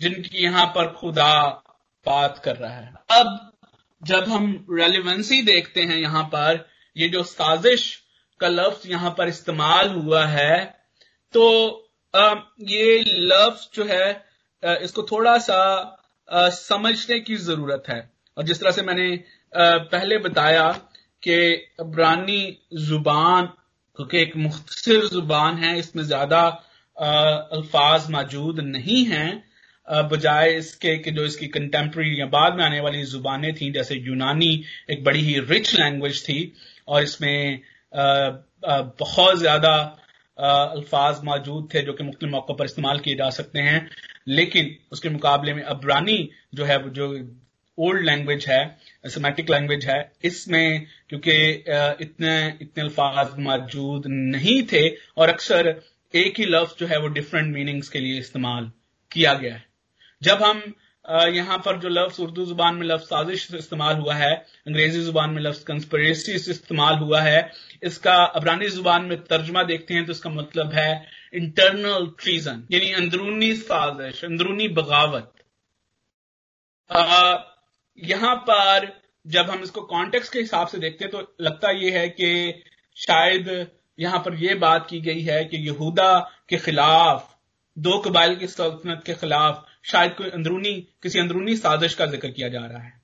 जिनकी 0.00 0.42
यहाँ 0.44 0.66
पर 0.66 0.92
खुदा 0.92 1.34
बात 2.06 2.40
कर 2.44 2.56
रहा 2.56 2.76
है। 2.76 2.92
अब 3.10 3.52
जब 4.02 4.28
हम 4.28 4.66
रेलिवेंसी 4.70 5.42
देखते 5.42 5.82
हैं 5.82 5.96
यहाँ 5.96 6.24
पर, 6.24 6.66
ये 6.96 7.08
जो 7.08 7.22
साजिश 7.24 7.84
का 8.40 8.48
लफ्ज 8.48 8.90
यहाँ 8.90 9.14
पर 9.18 9.28
इस्तेमाल 9.28 9.88
हुआ 9.90 10.24
है 10.26 10.64
तो 11.34 11.42
ये 12.14 13.02
लफ्ज 13.08 13.68
जो 13.74 13.84
है 13.84 14.24
इसको 14.84 15.02
थोड़ा 15.10 15.36
सा 15.38 15.60
समझने 16.50 17.18
की 17.20 17.36
ज़रूरत 17.38 17.84
है। 17.88 18.00
और 18.36 18.44
जिस 18.44 18.60
तरह 18.60 18.70
से 18.70 18.82
मैंने 18.82 19.08
पहले 19.52 20.18
बताया 20.18 20.70
कि 21.22 21.34
अब्रानी 21.80 22.58
ज़ुबान, 22.80 23.46
क्योंकि 23.98 24.18
एक 24.18 24.36
मुख्तर 24.36 25.06
ज़ुबान 25.06 25.56
है, 25.58 25.78
इसमें 25.78 26.02
ज़्यादा 26.04 26.42
अल्फाज 26.96 28.10
मौजूद 28.10 28.60
नहीं 28.60 29.04
हैं 29.06 29.42
बजाय 30.08 30.52
इसके 30.54 30.96
कि 30.98 31.10
जो 31.10 31.24
इसकी 31.24 31.46
कंटेम्प्रेरी 31.48 32.20
या 32.20 32.26
बाद 32.26 32.54
में 32.56 32.64
आने 32.64 32.80
वाली 32.80 33.02
जुबानें 33.06 33.52
थी, 33.54 33.70
जैसे 33.72 33.94
यूनानी 33.96 34.64
एक 34.90 35.04
बड़ी 35.04 35.20
ही 35.20 35.38
रिच 35.40 35.74
लैंग्वेज 35.74 36.22
थी, 36.24 36.52
और 36.88 37.02
इसमें 37.02 37.60
बहुत 37.92 39.38
ज़्यादा 39.38 39.74
अल्फाज 40.38 41.20
मौजूद 41.24 41.68
थे 41.74 41.82
जो 41.82 41.92
कि 41.92 42.04
मुख्तु 42.04 42.26
मौकों 42.28 42.54
पर 42.54 42.64
इस्तेमाल 42.64 42.98
किए 42.98 43.14
जा 43.16 43.28
सकते 43.32 43.60
हैं। 43.60 43.88
लेकिन 44.28 44.76
उसके 44.92 45.08
मुकाबले 45.10 45.54
में 45.54 45.62
अबरानी 45.64 46.28
जो 46.54 46.64
है 46.64 46.78
जो 46.90 47.08
ओल्ड 47.78 48.04
लैंग्वेज 48.04 48.46
है 48.48 48.60
सेमेटिक 49.06 49.50
लैंग्वेज 49.50 49.86
है, 49.86 50.12
इसमें 50.24 50.86
क्योंकि 51.08 51.32
इतने 52.00 52.34
इतने 52.62 52.82
अल्फाज 52.82 53.38
मौजूद 53.40 54.06
नहीं 54.06 54.62
थे 54.72 54.88
और 55.16 55.28
अक्सर 55.28 55.74
एक 56.14 56.38
ही 56.38 56.44
लफ्ज 56.46 56.78
जो 56.78 56.86
है, 56.86 56.98
वो 56.98 57.08
डिफरेंट 57.10 57.54
मीनिंग्स 57.54 57.88
के 57.88 58.00
लिए 58.00 58.18
इस्तेमाल 58.18 58.70
किया 59.10 59.34
गया 59.34 59.54
है। 59.54 59.64
जब 60.22 60.42
हम 60.42 60.62
यहाँ 61.04 61.56
पर 61.58 61.78
जो 61.80 61.88
लफ्ज 61.88 62.20
उर्दू 62.20 62.44
ज़ुबान 62.46 62.74
में 62.74 62.86
लफ्ज 62.86 63.04
साजिश 63.04 63.48
इस्तेमाल 63.54 63.96
हुआ 63.96 64.14
है, 64.14 64.32
अंग्रेज़ी 64.66 65.00
ज़ुबान 65.02 65.30
में 65.30 65.40
लफ्ज 65.42 65.62
कंस्परेसी 65.64 66.32
इस्तेमाल 66.32 66.96
हुआ 66.98 67.20
है, 67.22 67.50
इसका 67.82 68.14
अबरानी 68.14 68.68
ज़ुबान 68.70 69.04
में 69.04 69.22
तर्जमा 69.24 69.62
देखते 69.64 69.94
हैं 69.94 70.04
तो 70.06 70.12
इसका 70.12 70.30
मतलब 70.30 70.72
है 70.72 70.90
इंटरनल 71.34 72.06
ट्रीजन 72.20 72.62
यानी 72.72 72.92
अंदरूनी 72.94 73.52
साजिश, 73.56 74.24
अंदरूनी 74.24 74.68
बगावत। 74.70 75.32
यहाँ 77.98 78.34
पर 78.48 78.90
जब 79.26 79.50
हम 79.50 79.62
इसको 79.62 79.80
कॉन्टेक्स 79.86 80.28
के 80.28 80.38
हिसाब 80.38 80.66
से 80.68 80.78
देखते 80.78 81.04
हैं 81.04 81.10
तो 81.12 81.26
लगता 81.40 81.70
यह 81.72 81.98
है 81.98 82.08
कि 82.10 82.62
शायद 82.96 83.48
यहाँ 83.98 84.18
पर 84.20 84.34
यह 84.34 84.58
बात 84.58 84.86
की 84.90 85.00
गई 85.00 85.22
है 85.22 85.44
कि 85.44 85.56
यहूदा 85.58 86.18
के 86.48 86.56
खिलाफ, 86.58 87.28
दो 87.76 87.98
कबाइल 88.00 88.36
की 88.36 88.46
सल्तनत 88.48 89.02
के 89.06 89.14
खिलाफ 89.14 89.66
शायद 89.84 90.12
कोई 90.14 90.28
अंदरूनी, 90.30 90.74
किसी 91.02 91.18
अंदरूनी 91.18 91.56
साजिश 91.56 91.94
का 91.94 92.06
ज़िक्र 92.06 92.28
किया 92.30 92.48
जा 92.48 92.60
रहा 92.60 92.82
है। 92.82 93.00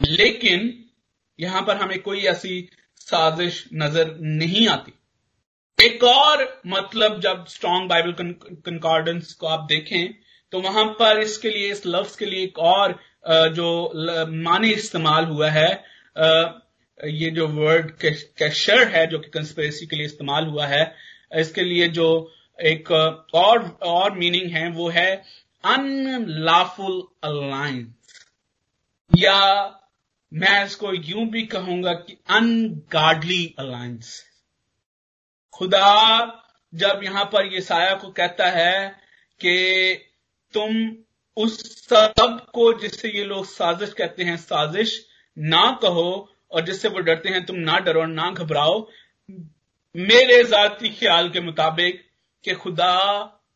लेकिन 0.00 0.72
यहाँ 1.38 1.62
पर 1.62 1.76
हमें 1.76 1.98
कोई 2.02 2.20
ऐसी 2.26 2.68
साजिश 3.00 3.64
नज़र 3.74 4.14
नहीं 4.20 4.66
आती। 4.68 4.92
एक 5.78 6.04
और 6.04 6.44
मतलब 6.66 7.20
जब 7.20 7.44
स्ट्रॉन्ग 7.48 7.88
बाइबल 7.90 8.12
कंकॉर्डेंस 8.12 9.32
को 9.34 9.46
आप 9.46 9.66
देखें 9.68 10.14
तो 10.52 10.60
वहाँ 10.60 10.84
पर 10.98 11.18
इसके 11.20 11.50
लिए, 11.50 11.70
इस 11.70 11.82
लफ्ज 11.86 12.16
के 12.16 12.26
लिए 12.26 12.44
एक 12.44 12.58
और 12.60 12.98
जो 13.54 13.68
माने 14.42 14.68
इस्तेमाल 14.70 15.24
हुआ 15.26 15.48
है 15.50 15.68
ये 16.98 17.30
जो 17.30 17.46
वर्ड 17.48 17.90
कैशर 18.00 18.88
है, 18.88 19.06
जो 19.06 19.18
कि 19.18 19.30
कंस्पेरेसी 19.30 19.86
के 19.86 19.96
लिए 19.96 20.06
इस्तेमाल 20.06 20.46
हुआ 20.46 20.66
है, 20.66 20.94
इसके 21.32 21.62
लिए 21.62 21.88
जो 21.90 22.06
एक 22.58 22.90
और 22.90 23.66
और 23.84 24.14
मीनिंग 24.14 24.50
है, 24.50 24.68
वो 24.70 24.88
है 24.90 25.22
अनलॉफुल 25.66 27.02
अलायंस 27.24 28.24
या 29.10 29.38
मैं 30.32 30.64
इसको 30.64 30.92
यूँ 30.92 31.26
भी 31.26 31.42
कहूँगा 31.42 31.92
कि 31.92 32.16
अनगार्डली 32.30 33.54
अलायंस 33.58 34.22
खुदा 35.54 36.42
जब 36.72 37.00
यहाँ 37.04 37.24
पर 37.24 37.46
ये 37.46 37.60
साया 37.60 37.94
को 37.94 38.08
कहता 38.08 38.50
है 38.50 38.88
कि 39.40 39.94
तुम 40.54 40.96
उस 41.36 41.86
सबको 41.88 42.72
जिससे 42.80 43.08
ये 43.08 43.24
लोग 43.24 43.44
साजिश 43.46 43.92
कहते 43.92 44.24
हैं, 44.24 44.36
साजिश 44.36 45.06
ना 45.38 45.78
कहो 45.82 46.28
और 46.50 46.60
जिससे 46.60 46.88
वो 46.88 46.98
डरते 46.98 47.28
हैं, 47.28 47.44
तुम 47.46 47.56
ना 47.56 47.78
डरो 47.78 48.04
ना 48.06 48.30
घबराओ। 48.30 48.88
मेरे 49.94 50.44
जाती 50.44 50.88
ख्याल 50.88 51.30
के 51.30 51.40
मुताबिक 51.40 52.02
कि 52.44 52.54
खुदा 52.54 52.92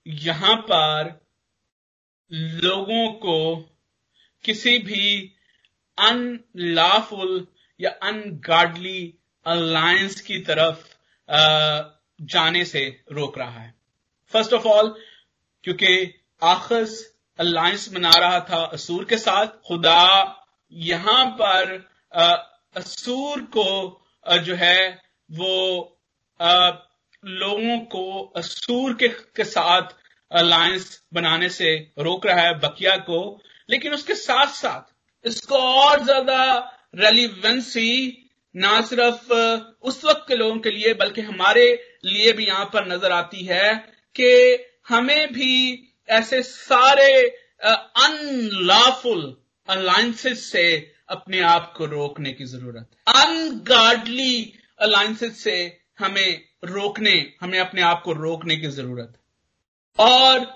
यहाँ 0.07 0.57
पर 0.57 1.30
लोगों 2.33 3.09
को 3.12 3.57
किसी 4.45 4.79
भी 4.79 5.33
अनलॉफुल 5.99 7.47
या 7.81 7.90
अनगार्डली 8.03 9.14
अलायंस 9.47 10.21
की 10.21 10.38
तरफ़ 10.38 10.87
जाने 12.23 12.64
से 12.64 12.85
रोक 13.12 13.38
रहा 13.38 13.61
है। 13.61 13.75
फ़र्स्ट 14.33 14.53
ऑफ़ 14.53 14.66
ऑल 14.66 14.95
क्योंकि 15.64 16.14
आखस 16.43 17.14
अलायंस 17.38 17.88
बना 17.93 18.11
रहा 18.11 18.40
था 18.40 18.62
असूर 18.64 19.05
के 19.05 19.16
साथ 19.16 19.47
खुदा 19.66 20.37
यहाँ 20.73 21.25
पर 21.40 21.77
असूर 22.77 23.40
को 23.57 23.66
जो 24.38 24.55
है 24.55 25.03
वो 25.31 25.97
लोगों 27.25 27.79
को 27.79 28.33
असूर 28.37 28.95
के, 28.95 29.09
के 29.09 29.45
साथ 29.45 30.00
अलायंस 30.33 31.01
बनाने 31.14 31.49
से 31.51 31.75
रोक 31.99 32.27
रहा 32.27 32.40
है 32.40 32.59
बकिया 32.61 32.97
को, 32.99 33.40
लेकिन 33.69 33.93
उसके 33.95 34.14
साथ 34.16 34.53
साथ 34.55 35.27
इसको 35.27 35.59
और 35.59 36.03
ज़्यादा 36.05 36.43
रेलिवेंसी 36.97 38.27
ना 38.55 38.81
सिर्फ़ 38.83 39.33
उस 39.83 40.05
वक्त 40.05 40.25
के 40.29 40.37
लोगों 40.37 40.59
के 40.59 40.71
लिए, 40.71 40.95
बल्कि 40.95 41.21
हमारे 41.23 41.66
लिए 42.05 42.33
भी 42.33 42.47
यहाँ 42.47 42.64
पर 42.73 42.87
नज़र 42.88 43.12
आती 43.12 43.45
है 43.45 43.75
कि 44.16 44.31
हमें 44.88 45.33
भी 45.33 45.53
ऐसे 46.09 46.43
सारे 46.43 47.12
अनलॉफुल 47.62 49.23
अलायंसेस 49.69 50.51
से 50.53 50.64
अपने 51.09 51.40
आप 51.43 51.73
को 51.77 51.87
रोकने 51.87 52.33
की 52.33 52.45
ज़रूरत 52.45 52.88
है। 52.88 53.14
अनगार्डली 53.16 54.53
अलायंसेस 54.81 55.43
से 55.43 55.57
हमें 55.99 56.40
रोकने, 56.64 57.14
हमें 57.40 57.59
अपने 57.59 57.83
आप 57.83 58.03
को 58.05 58.12
रोकने 58.12 58.57
की 58.57 58.69
ज़रूरत 58.69 59.12
है। 59.14 59.20
और 59.98 60.46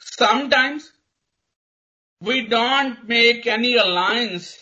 sometimes 0.00 0.92
we 2.22 2.40
don't 2.40 2.98
make 3.04 3.46
any 3.46 3.74
alliance 3.76 4.54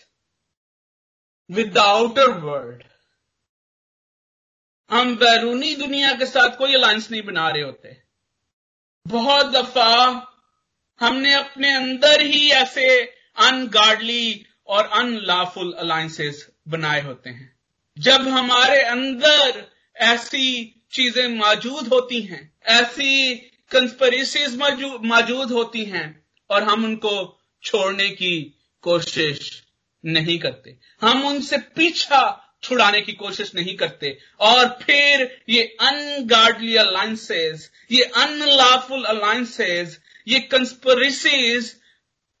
with 1.49 1.73
the 1.73 1.77
outer 1.77 2.31
world 2.39 2.83
हम 4.91 5.15
बैरूनी 5.17 5.75
दुनिया 5.75 6.13
के 6.13 6.25
साथ 6.25 6.57
कोई 6.57 6.73
अलायंस 6.73 7.09
नहीं 7.11 7.21
बना 7.21 7.49
रहे 7.49 7.61
होते। 7.61 7.95
बहुत 9.05 9.45
दफ़ा 9.45 9.93
हमने 10.99 11.33
अपने 11.33 11.73
अंदर 11.75 12.21
ही 12.21 12.49
ऐसे 12.49 12.87
अनगार्डली 13.37 14.45
और 14.67 14.87
अनलॉफुल 14.99 15.71
अलायंसेस 15.73 16.47
बनाए 16.67 17.01
होते 17.01 17.29
हैं। 17.29 17.57
जब 17.97 18.27
हमारे 18.27 18.81
अंदर 18.81 19.71
ऐसी 19.95 20.47
चीज़ें 20.93 21.27
मौजूद 21.27 21.87
होती 21.87 22.21
हैं, 22.21 22.53
ऐसी 22.63 23.35
कंस्परेसीज 23.75 24.55
मौजूद 25.05 25.51
होती 25.51 25.83
हैं 25.85 26.07
और 26.49 26.63
हम 26.63 26.85
उनको 26.85 27.13
छोड़ने 27.63 28.09
की 28.09 28.35
कोशिश 28.83 29.61
नहीं 30.03 30.39
करते। 30.39 30.75
हम 31.01 31.25
उनसे 31.27 31.57
पीछा 31.75 32.41
छुड़ाने 32.63 33.01
की 33.01 33.13
कोशिश 33.13 33.53
नहीं 33.55 33.75
करते। 33.77 34.17
और 34.39 34.67
फिर 34.81 35.41
ये 35.49 35.63
अनगार्डली 35.81 36.75
अलायंसेज 36.75 37.69
ये 37.91 38.03
अनलॉफुल 38.15 39.03
अलायंसेज 39.03 39.97
ये 40.27 40.39
कंस्परेसीज 40.39 41.75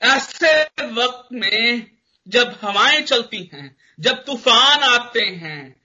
ऐसे 0.01 0.53
वक्त 0.91 1.33
में 1.33 1.91
जब 2.27 2.55
हवाएँ 2.61 3.01
चलती 3.01 3.49
हैं, 3.53 3.75
जब 3.99 4.23
तूफ़ान 4.25 4.83
आते 4.83 5.25
हैं, 5.25 5.75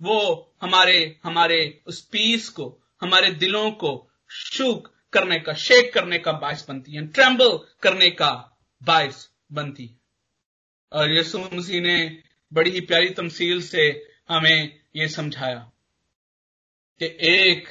वो 0.00 0.54
हमारे 0.62 1.18
हमारे 1.24 1.60
उस 1.86 2.00
पीस 2.00 2.48
को, 2.48 2.66
हमारे 3.00 3.30
दिलों 3.30 3.70
को 3.70 4.10
शुक 4.30 4.92
करने 5.12 5.38
का 5.40 5.52
शेक 5.52 5.92
करने 5.94 6.18
का 6.18 6.32
बायस 6.32 6.66
बनती 6.68 6.92
है 6.92 7.06
ट्रेम्बल 7.06 7.58
करने 7.82 8.10
का 8.10 8.58
बायस 8.82 9.30
बनती 9.52 9.86
है। 9.86 10.00
और 10.92 11.12
यसु 11.12 11.38
मसीह 11.52 11.80
ने 11.80 12.22
बड़ी 12.52 12.70
ही 12.70 12.80
प्यारी 12.80 13.10
तमसील 13.10 13.62
से 13.62 14.12
हमें 14.28 14.80
ये 14.96 15.08
समझाया 15.08 15.70
कि 17.00 17.16
एक 17.20 17.68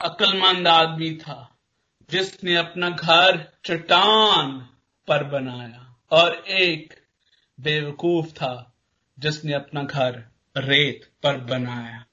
अक्लमंद 0.00 0.68
आदमी 0.68 1.16
था 1.16 1.56
जिसने 2.10 2.56
अपना 2.56 2.90
घर 2.90 3.52
चट्टान 3.64 4.68
पर 5.08 5.24
बनाया 5.24 5.96
और 6.10 6.44
एक 6.48 6.94
बेवकूफ़ 7.60 8.26
था 8.26 8.76
जिसने 9.18 9.52
अपना 9.52 9.82
घर 9.82 10.24
रेत 10.56 11.10
पर 11.22 11.36
बनाया। 11.36 12.04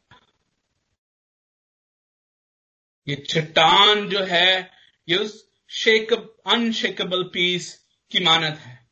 ये 3.08 3.16
चट्टान 3.16 4.10
जो 4.10 4.20
है, 4.20 4.72
ये 5.10 5.18
उस 5.18 5.52
शेक 5.70 6.14
अनशेकेबल 6.47 7.24
पीस 7.24 7.88
की 8.12 8.20
मानत 8.20 8.58
है। 8.58 8.89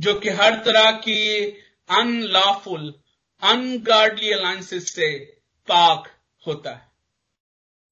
जो 0.00 0.20
कि 0.20 0.28
हर 0.28 0.64
तरह 0.64 0.90
की 0.90 1.50
अनलॉफुल 1.90 3.02
अनगार्डली 3.42 4.32
अलायंसेस 4.32 4.94
से 4.94 5.24
पाक 5.68 6.22
होता 6.46 6.74
है। 6.74 6.92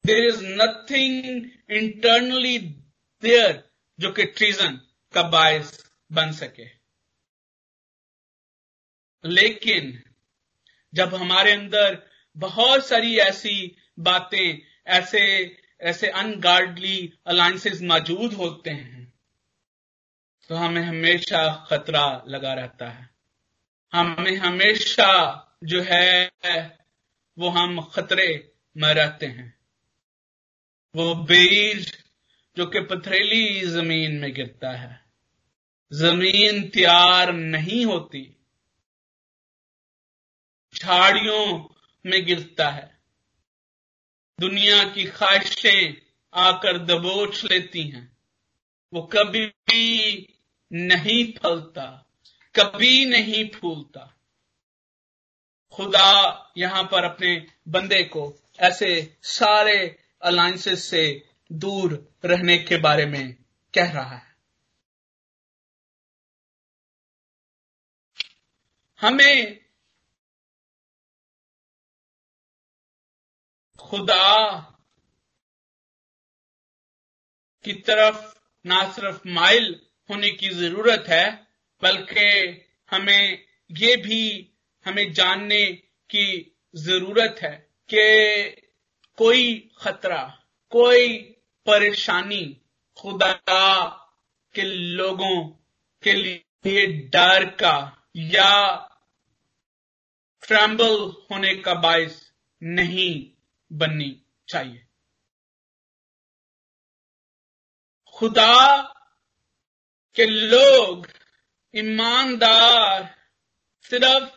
There 0.06 0.24
is 0.24 0.40
nothing 0.42 1.50
internally 1.70 2.58
there 3.22 3.70
जो 4.00 4.12
कि 4.12 4.24
ट्रीजन 4.24 4.80
का 5.12 5.22
बायस 5.22 5.94
बन 6.12 6.32
सके। 6.32 6.82
लेकिन 9.24 10.11
जब 10.94 11.14
हमारे 11.14 11.52
अंदर 11.52 12.02
बहुत 12.36 12.86
सारी 12.86 13.18
ऐसी 13.18 13.76
बातें, 13.98 14.58
ऐसे 14.86 15.56
ऐसे 15.80 16.06
अनगार्डली 16.06 17.12
अलायंसेस 17.26 17.82
मौजूद 17.82 18.32
होते 18.32 18.70
हैं 18.70 19.12
तो 20.48 20.54
हमें 20.54 20.82
हमेशा 20.82 21.66
खतरा 21.70 22.24
लगा 22.28 22.52
रहता 22.54 22.88
है। 22.90 23.10
हमें 23.92 24.36
हमेशा 24.36 25.10
जो 25.64 25.82
है, 25.82 26.30
वो 27.38 27.48
हम 27.48 27.80
खतरे 27.80 28.52
में 28.76 28.94
रहते 28.94 29.26
हैं। 29.26 29.58
वो 30.96 31.14
बीज 31.14 31.98
जो 32.56 32.66
कि 32.66 32.80
पथरीली 32.80 33.60
ज़मीन 33.60 34.12
में 34.12 34.32
गिरता 34.34 34.70
है। 34.70 35.04
ज़मीन 35.92 36.68
तैयार 36.68 37.32
नहीं 37.32 37.86
होती। 37.86 38.41
झाड़ियों 40.74 41.68
में 42.06 42.24
गिरता 42.24 42.70
है। 42.70 43.00
दुनिया 44.40 44.92
की 44.92 45.04
ख्वाहिशें 45.04 46.02
आकर 46.34 46.78
दबोच 46.78 47.44
लेती 47.44 47.88
हैं। 47.88 48.16
वो 48.94 49.02
कभी 49.02 49.46
भी 49.46 50.36
नहीं 50.72 51.32
फलता, 51.32 52.06
कभी 52.54 53.04
नहीं 53.04 53.50
फूलता। 53.50 54.16
खुदा 55.72 56.52
यहाँ 56.58 56.82
पर 56.84 57.04
अपने 57.04 57.46
बंदे 57.68 58.02
को 58.02 58.34
ऐसे 58.58 59.16
सारे 59.22 59.98
अलायंसेस 60.22 60.84
से 60.84 61.28
दूर 61.52 62.16
रहने 62.24 62.58
के 62.58 62.76
बारे 62.76 63.06
में 63.06 63.34
कह 63.74 63.92
रहा 63.92 64.16
है। 64.16 64.36
हमें 69.00 69.61
खुदा 73.92 74.50
की 77.64 77.72
तरफ़ 77.72 78.38
ना 78.64 78.92
सिर्फ़ 78.92 79.28
माइल 79.28 79.80
होने 80.10 80.30
की 80.30 80.48
ज़रूरत 80.48 81.04
है, 81.08 81.48
बल्कि 81.82 82.28
हमें 82.90 83.44
ये 83.70 83.96
भी 83.96 84.50
हमें 84.86 85.12
जानने 85.12 85.72
की 86.10 86.54
ज़रूरत 86.76 87.36
है 87.42 87.50
कि 87.90 88.64
कोई 89.16 89.70
खतरा, 89.78 90.22
कोई 90.70 91.18
परेशानी 91.66 92.60
खुदा 92.96 93.32
के 94.54 94.62
लोगों 94.96 95.44
के 96.02 96.12
लिए 96.12 96.86
डर 96.86 97.44
का 97.44 98.06
या 98.16 98.76
ट्रैम्बल 100.42 100.96
होने 101.30 101.54
का 101.54 101.74
बायस 101.74 102.32
नहीं 102.62 103.31
बननी 103.72 104.26
चाहिए। 104.48 104.86
खुदा 108.14 108.82
के 110.14 110.26
लोग, 110.26 111.08
ईमानदार, 111.76 113.14
सिर्फ़ 113.82 114.36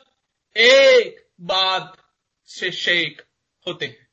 एक 0.60 1.30
बात 1.42 2.14
से 2.46 2.72
शेख 2.72 3.26
होते 3.68 3.86
हैं। 3.86 4.12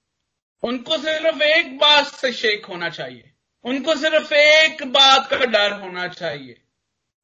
उनको 0.63 0.99
सिर्फ़ 0.99 1.43
एक 1.43 1.79
बात 1.79 2.07
से 2.07 2.33
शेख 2.33 2.69
होना 2.69 2.91
चाहिए। 2.91 3.35
उनको 3.65 3.97
सिर्फ़ 3.97 4.35
एक 4.35 4.85
बात 4.85 5.31
का 5.31 5.37
डर 5.37 5.73
होना 5.73 6.09
चाहिए। 6.09 6.65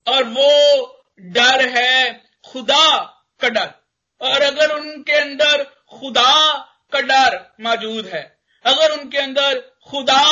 और 0.09 0.25
वो 0.25 0.85
डर 1.21 1.69
है 1.69 2.25
खुदा 2.47 3.05
का 3.41 3.49
डर। 3.49 3.75
और 4.21 4.43
अगर 4.43 4.81
उनके 4.81 5.13
अंदर 5.13 5.65
खुदा 5.65 6.65
का 6.93 7.01
डर 7.01 7.37
मौजूद 7.61 8.07
है। 8.07 8.23
अगर 8.65 8.91
उनके 8.91 9.19
अंदर 9.19 9.61
खुदा 9.87 10.23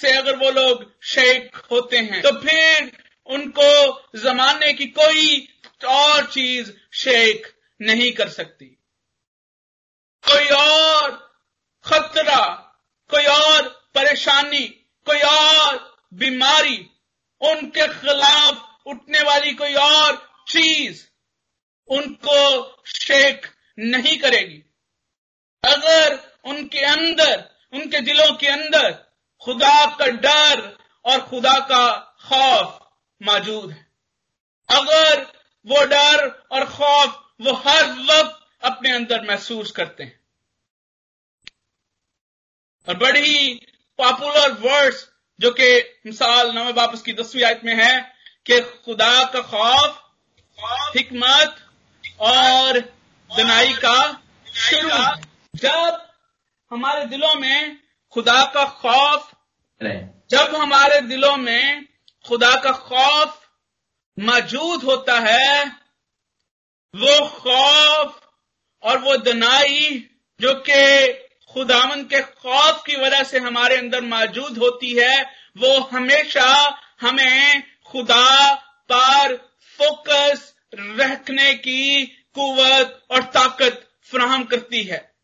से 0.00 0.10
अगर 0.12 0.36
वो 0.36 0.50
लोग 0.50 1.00
शेख 1.04 1.56
होते 1.70 1.98
हैं 1.98 2.22
तो 2.22 2.32
फिर 2.40 2.90
उनको 3.26 4.18
जमाने 4.18 4.72
की 4.72 4.86
कोई 4.86 5.48
और 5.88 6.26
चीज़ 6.26 6.72
शेख 6.92 7.54
नहीं 7.80 8.12
कर 8.12 8.28
सकती। 8.28 8.66
कोई 10.24 10.46
और 10.46 11.10
खतरा, 11.84 12.44
कोई 13.10 13.24
और 13.24 13.68
परेशानी, 13.94 14.66
कोई 15.06 15.20
और 15.20 15.78
बीमारी, 16.14 16.78
उनके 17.40 17.86
खिलाफ 17.88 18.86
उठने 18.86 19.22
वाली 19.22 19.52
कोई 19.52 19.74
और 19.74 20.16
चीज़ 20.48 21.04
उनको 21.88 22.38
शेख 22.86 23.50
नहीं 23.78 24.16
करेगी। 24.18 24.62
अगर 25.66 26.18
उनके 26.44 26.80
अंदर 26.80 27.44
उनके 27.72 28.00
दिलों 28.00 28.32
के 28.36 28.46
अंदर 28.46 28.92
खुदा 29.42 29.96
का 29.96 30.06
डर 30.06 30.78
और 31.04 31.20
खुदा 31.20 31.58
का 31.60 31.88
खौफ 32.28 32.88
मौजूद 33.22 33.70
है। 33.70 33.86
अगर 34.68 35.20
वो 35.66 35.84
डर 35.84 36.28
और 36.52 36.64
खौफ 36.64 37.22
वो 37.40 37.52
हर 37.52 37.84
वक्त 37.90 38.64
अपने 38.64 38.92
अंदर 38.92 39.26
महसूस 39.28 39.70
करते 39.70 40.02
हैं। 40.02 40.20
और 42.88 42.96
बड़ी 42.96 43.54
पॉपुलर 43.98 44.52
वर्ड्स 44.52 45.08
जो 45.40 45.50
कि 45.50 46.00
मिसाल 46.06 46.52
नवे 46.52 46.72
वापस 46.72 47.02
की 47.02 47.12
दसवीं 47.12 47.44
आयत 47.44 47.60
में 47.64 47.74
है 47.84 48.00
कि 48.46 48.60
खुदा 48.84 49.24
का 49.24 49.40
खौफ 49.40 50.02
हिकमत 50.96 51.56
और 52.20 52.78
दनाई 53.30 53.72
का 53.74 53.96
शुरू। 54.54 55.35
जब 55.56 56.08
हमारे 56.70 57.04
दिलों 57.04 57.34
में 57.34 57.78
खुदा 58.12 58.44
का 58.54 58.64
खौफ 58.64 59.30
जब 60.30 60.54
हमारे 60.56 61.00
दिलों 61.00 61.36
में 61.36 61.86
खुदा 62.26 62.54
का 62.60 62.72
खौफ 62.72 63.48
मौजूद 64.18 64.82
होता 64.82 65.18
है 65.18 65.64
वो 66.94 67.28
खौफ 67.28 68.20
और 68.82 68.98
वो 68.98 69.16
दनाई 69.16 70.08
जो 70.40 70.54
कि 70.54 71.12
खुदावन 71.52 72.04
के 72.04 72.22
खौफ 72.22 72.82
की 72.86 72.96
वजह 72.96 73.22
से 73.22 73.38
हमारे 73.38 73.76
अंदर 73.76 74.00
मौजूद 74.00 74.58
होती 74.58 74.92
है 74.92 75.22
वो 75.56 75.80
हमेशा 75.80 76.78
हमें 77.00 77.62
खुदा 77.86 78.54
पर 78.92 79.36
फोकस 79.78 80.54
रखने 80.74 81.54
की 81.54 82.06
कुवत 82.06 83.06
और 83.10 83.22
ताकत 83.22 83.88
फ्राहम 84.10 84.44
करती 84.44 84.82
है। 84.82 85.15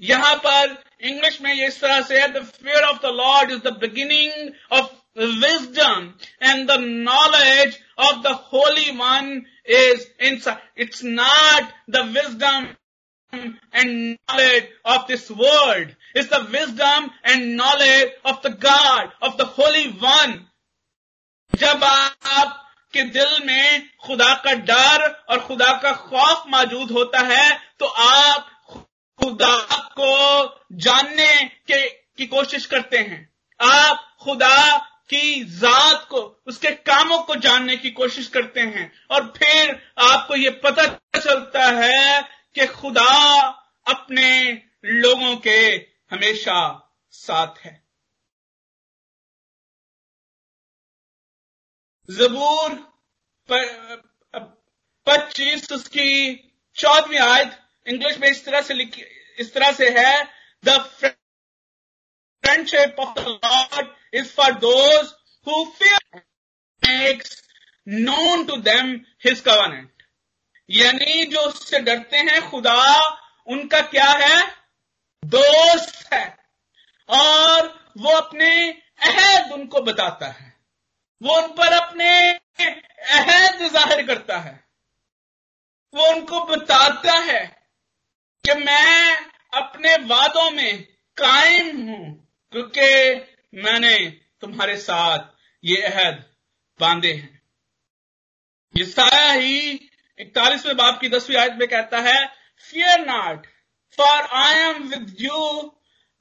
यहाँ 0.00 0.34
पर 0.36 0.76
इंग्लिश 1.02 1.40
में 1.42 1.52
ये 1.54 1.66
इस 1.66 1.80
तरह 1.80 2.00
से 2.02 2.20
है 2.20 2.28
the 2.32 2.42
fear 2.54 2.84
of 2.84 2.98
the 3.02 3.14
Lord 3.14 3.50
is 3.50 3.60
the 3.60 3.76
beginning 3.80 4.50
of 4.72 4.90
wisdom 5.18 6.12
and 6.42 6.70
the 6.70 6.76
knowledge 6.80 7.78
of 7.98 8.20
the 8.22 8.36
holy 8.52 8.90
one 8.96 9.32
is 9.78 10.06
in 10.20 10.40
it's 10.78 11.04
not 11.04 11.72
the 11.90 12.04
wisdom 12.08 12.68
and 13.32 13.90
knowledge 14.10 14.68
of 14.86 15.06
this 15.08 15.30
world 15.32 15.90
is 16.16 16.28
the 16.28 16.46
wisdom 16.50 17.10
and 17.26 17.44
knowledge 17.54 18.12
of 18.26 18.46
the 18.46 18.52
God 18.64 19.10
of 19.22 19.36
the 19.36 19.52
holy 19.58 19.86
one 20.02 20.38
जब 21.52 21.84
आपके 21.84 23.02
दिल 23.10 23.44
में 23.46 23.88
खुदा 24.04 24.32
का 24.44 24.54
डर 24.64 25.08
और 25.30 25.40
खुदा 25.40 25.72
का 25.82 25.92
खौफ 26.00 26.44
मौजूद 26.48 26.90
होता 26.90 27.20
है 27.26 27.50
तो 27.78 27.86
आप 28.04 28.49
खुदा 29.20 29.76
को 30.00 30.12
जानने 30.72 31.44
के, 31.44 31.88
की 31.90 32.26
कोशिश 32.26 32.66
करते 32.66 32.98
हैं। 32.98 33.34
आप 33.60 34.16
खुदा 34.20 34.78
की 35.10 35.44
जात 35.44 36.06
को, 36.10 36.42
उसके 36.46 36.70
कामों 36.70 37.18
को 37.18 37.34
जानने 37.34 37.76
की 37.76 37.90
कोशिश 37.90 38.28
करते 38.28 38.60
हैं। 38.60 39.06
और 39.10 39.32
फिर 39.36 39.92
आपको 39.98 40.36
ये 40.36 40.50
पता 40.50 40.86
चलता 41.20 41.66
है 41.66 42.22
कि 42.54 42.66
खुदा 42.66 43.40
अपने 43.88 44.52
लोगों 44.84 45.36
के 45.36 45.60
हमेशा 46.10 46.58
साथ 47.10 47.58
है। 47.58 47.84
जबूर 52.10 52.90
पच्चीस 55.06 55.72
उसकी 55.72 56.34
चौदहवीं 56.74 57.18
आयत 57.18 57.69
इंग्लिश 57.86 58.18
में 58.18 58.28
इस 58.28 58.44
तरह 58.44 58.60
से 58.62 58.74
लिखी, 58.74 59.02
इस 59.38 59.54
तरह 59.54 59.72
से 59.72 59.88
है 59.90 60.28
the 60.64 60.78
friendship 62.44 62.96
of 62.98 63.20
the 63.20 63.28
Lord 63.28 63.88
is 64.14 64.32
for 64.32 64.52
those 64.52 65.14
who 65.46 65.64
makes 66.86 67.42
known 67.88 68.44
to 68.44 68.56
them 68.56 68.94
his 69.24 69.40
covenant 69.40 69.90
यानी 70.70 71.24
जो 71.24 71.40
उससे 71.40 71.78
डरते 71.78 72.16
हैं, 72.16 72.50
खुदा 72.50 73.00
उनका 73.46 73.80
क्या 73.80 74.10
है? 74.10 74.56
दोस्त 75.24 76.12
है। 76.12 76.38
और 77.08 77.92
वो 77.98 78.10
अपने 78.10 78.70
अहद 78.72 79.52
उनको 79.52 79.80
बताता 79.80 80.26
है। 80.26 80.60
वो 81.22 81.36
उन 81.36 81.48
पर 81.52 81.72
अपने 81.72 82.30
अहद 82.30 83.66
ज़ाहिर 83.72 84.06
करता 84.06 84.38
है। 84.38 84.64
वो 85.94 86.06
उनको 86.06 86.44
बताता 86.44 87.12
है। 87.12 87.59
कि 88.44 88.54
मैं 88.54 89.16
अपने 89.60 89.94
वादों 90.06 90.50
में 90.50 90.82
कायम 91.18 91.76
हूँ 91.88 92.04
क्योंकि 92.52 93.60
मैंने 93.62 93.96
तुम्हारे 94.40 94.76
साथ 94.78 95.28
ये 95.64 95.82
अहद 95.82 96.24
बांधे 96.80 97.12
हैं 97.12 97.42
ये 98.74 98.84
साया 98.86 99.32
ही 99.32 99.70
इकतालीसवें 100.18 100.76
बाप 100.76 101.00
की 101.00 101.08
दसवीं 101.08 101.36
आयत 101.36 101.56
में 101.58 101.68
कहता 101.68 102.00
है 102.00 102.18
fear 102.70 103.06
not 103.06 103.46
for 103.98 104.28
I 104.40 104.60
am 104.60 104.82
with 104.88 105.16
you 105.20 105.40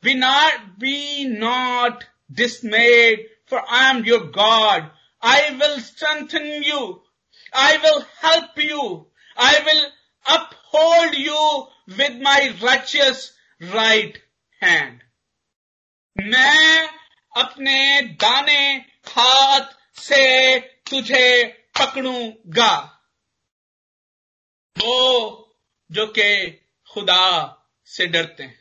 be 0.04 0.14
not 0.16 0.66
be 0.80 1.26
not 1.38 2.04
dismayed, 2.30 3.20
for 3.48 3.60
I 3.60 3.90
am 3.90 4.06
your 4.06 4.26
God. 4.28 4.92
I 5.24 5.58
will 5.60 5.80
strengthen 5.80 6.64
you. 6.64 7.02
I 7.54 7.78
will 7.78 8.06
help 8.20 8.58
you. 8.58 9.08
I 9.38 9.60
will 9.66 9.82
uphold 10.30 11.16
you 11.16 11.68
with 11.88 12.22
my 12.22 12.54
righteous 12.64 13.34
right 13.62 14.18
hand. 14.62 15.02
मैं 16.18 16.88
अपने 17.38 18.02
दाने 18.02 18.76
हाथ 19.08 19.74
से 20.02 20.60
तुझे 20.60 21.46
पकड़ूँगा 21.80 23.00
वो 24.80 24.96
जो 25.92 26.08
के 26.08 26.52
खुदा 26.92 27.56
से 27.86 28.08
डरते 28.08 28.44
हैं 28.44 28.58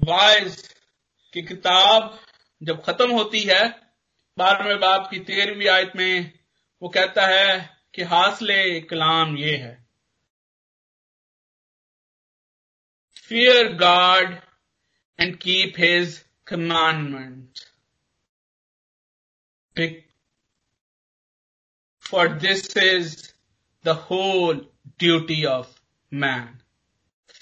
वाइज 0.00 0.74
की 1.32 1.42
किताब 1.42 2.18
जब 2.62 2.82
खत्म 2.84 3.10
होती 3.10 3.40
है, 3.40 3.68
बारहवें 4.38 4.80
बाप 4.80 5.08
की 5.10 5.18
तेरहवीं 5.18 5.68
आयत 5.68 5.92
में 5.96 6.32
वो 6.82 6.88
कहता 6.88 7.26
है 7.26 7.71
कि 7.95 8.03
हासले 8.13 8.59
कलाम 8.89 9.37
ये 9.37 9.55
है 9.55 9.73
fear 13.27 13.73
God 13.77 14.37
and 15.19 15.37
keep 15.37 15.79
his 15.79 16.19
commandment 16.47 17.65
for 22.09 22.27
this 22.45 22.77
is 22.77 23.17
the 23.85 23.97
whole 24.09 24.65
duty 24.99 25.43
of 25.45 25.75
man 26.11 26.57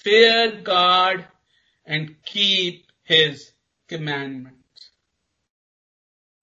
fear 0.06 0.62
God 0.62 1.26
and 1.88 2.16
keep 2.24 2.86
His 3.04 3.52
commandments. 3.90 4.92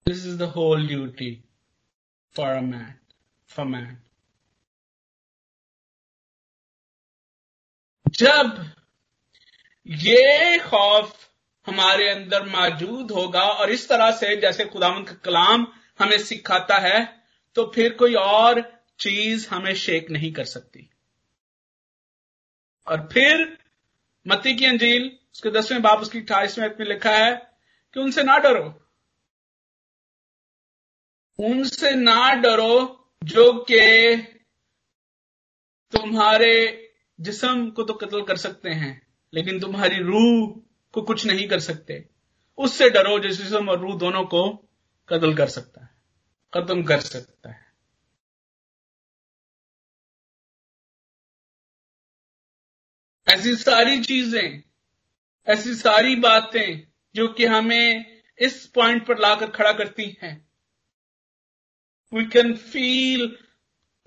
This 0.06 0.24
is 0.24 0.36
the 0.36 0.48
whole 0.48 0.84
duty 0.84 1.44
for 2.36 2.52
a 2.52 2.62
man, 2.62 2.94
For 3.49 3.65
man. 3.65 3.95
जब 8.13 8.65
ये 9.85 10.57
खौफ 10.59 11.27
हमारे 11.67 12.09
अंदर 12.09 12.43
मौजूद 12.43 13.11
होगा 13.11 13.41
और 13.41 13.71
इस 13.71 13.87
तरह 13.89 14.11
से 14.11 14.35
जैसे 14.35 14.65
खुदावन 14.65 15.03
का 15.03 15.13
कलाम 15.13 15.67
हमें 15.99 16.17
सिखाता 16.17 16.77
है 16.77 17.23
तो 17.55 17.71
फिर 17.75 17.93
कोई 17.93 18.15
और 18.15 18.61
चीज़ 18.99 19.47
हमें 19.49 19.73
शेक 19.75 20.09
नहीं 20.11 20.31
कर 20.33 20.45
सकती 20.45 20.89
और 22.87 23.07
फिर 23.13 23.57
मती 24.25 24.55
की 24.55 24.65
अंजील, 24.65 25.11
उसके 25.35 25.49
दसवें 25.49 25.81
बाप, 25.81 25.99
उसकी 25.99 26.19
अट्ठाईसवें 26.19 26.67
में 26.69 26.85
लिखा 26.85 27.11
है 27.11 27.33
कि 27.93 27.99
उनसे 27.99 28.23
ना 28.23 28.37
डरो 28.37 28.65
उनसे 31.39 31.91
ना 31.91 32.33
डरो 32.33 32.96
जो 33.23 33.53
कि 33.53 34.17
तुम्हारे 35.93 36.53
जिसम 37.19 37.69
को 37.69 37.83
तो 37.83 37.93
कत्ल 37.93 38.21
कर 38.23 38.37
सकते 38.37 38.69
हैं, 38.69 39.07
लेकिन 39.33 39.59
तुम्हारी 39.59 39.99
रूह 40.03 40.61
को 40.93 41.01
कुछ 41.01 41.25
नहीं 41.25 41.47
कर 41.47 41.59
सकते। 41.59 42.09
उससे 42.57 42.89
डरो 42.89 43.19
जो 43.19 43.29
जिसम 43.29 43.69
और 43.69 43.79
रूह 43.79 43.97
दोनों 43.97 44.23
को 44.23 44.49
कत्ल 45.09 45.35
कर 45.35 45.47
सकता 45.47 45.81
है, 45.81 45.89
खत्म 46.53 46.83
कर 46.83 46.99
सकता 46.99 47.51
है। 47.51 47.65
ऐसी 53.27 53.55
सारी 53.55 54.01
चीज़ें, 54.03 54.63
ऐसी 55.47 55.75
सारी 55.75 56.15
बातें 56.15 56.87
जो 57.15 57.27
कि 57.27 57.45
हमें 57.45 58.21
इस 58.39 58.65
पॉइंट 58.65 59.07
पर 59.07 59.19
लाकर 59.19 59.49
खड़ा 59.49 59.71
करती 59.73 60.17
हैं 60.23 60.46
can 62.13 62.53
feel 62.53 63.27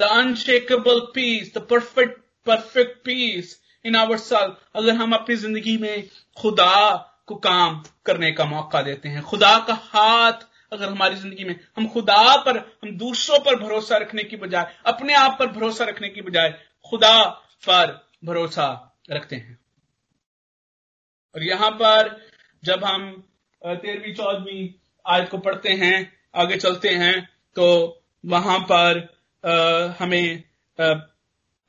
the 0.01 0.03
unshakeable 0.03 1.01
peace 1.14 1.55
the 1.55 1.66
perfect 1.70 2.20
perfect 2.46 3.05
peace 3.05 3.59
in 3.84 3.96
our 3.96 4.16
self 4.18 4.76
अगर 4.76 4.94
हम 4.94 5.12
अपनी 5.12 5.36
ज़िंदगी 5.36 5.76
में 5.76 6.09
खुदा 6.36 6.96
को 7.26 7.34
काम 7.36 7.82
करने 8.07 8.30
का 8.32 8.44
मौका 8.44 8.82
देते 8.82 9.09
हैं, 9.09 9.22
खुदा 9.22 9.59
का 9.59 9.74
हाथ 9.74 10.46
अगर 10.72 10.88
हमारी 10.88 11.16
ज़िंदगी 11.16 11.44
में, 11.44 11.59
हम 11.76 11.86
खुदा 11.88 12.36
पर, 12.36 12.59
हम 12.59 12.90
दूसरों 12.96 13.38
पर 13.38 13.57
भरोसा 13.57 13.96
रखने 13.96 14.24
की 14.24 14.36
बजाय, 14.36 14.74
अपने 14.86 15.14
आप 15.14 15.36
पर 15.38 15.46
भरोसा 15.46 15.84
रखने 15.84 16.09
की 16.09 16.20
बजाय 16.22 16.51
खुदा 16.86 17.24
पर 17.62 17.92
भरोसा 18.24 18.96
रखते 19.11 19.36
हैं। 19.36 19.59
और 21.34 21.42
यहाँ 21.42 21.70
पर 21.70 22.16
जब 22.64 22.84
हम 22.84 23.11
तेरहवीं, 23.62 24.14
चौदहवीं 24.14 24.68
आयत 25.05 25.28
को 25.28 25.38
पढ़ते 25.38 25.68
हैं, 25.68 26.12
आगे 26.34 26.57
चलते 26.57 26.88
हैं 26.88 27.28
तो 27.57 28.03
वहाँ 28.24 28.59
पर 28.61 29.09
आ, 29.44 29.53
हमें 29.98 30.42
आ, 30.78 30.94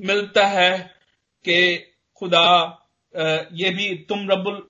मिलता 0.02 0.46
है 0.46 0.78
कि 1.46 1.78
खुदा 2.20 2.40
आ, 2.40 3.24
ये 3.54 3.70
भी 3.70 3.96
तुम 4.10 4.30
रबुल 4.32 4.68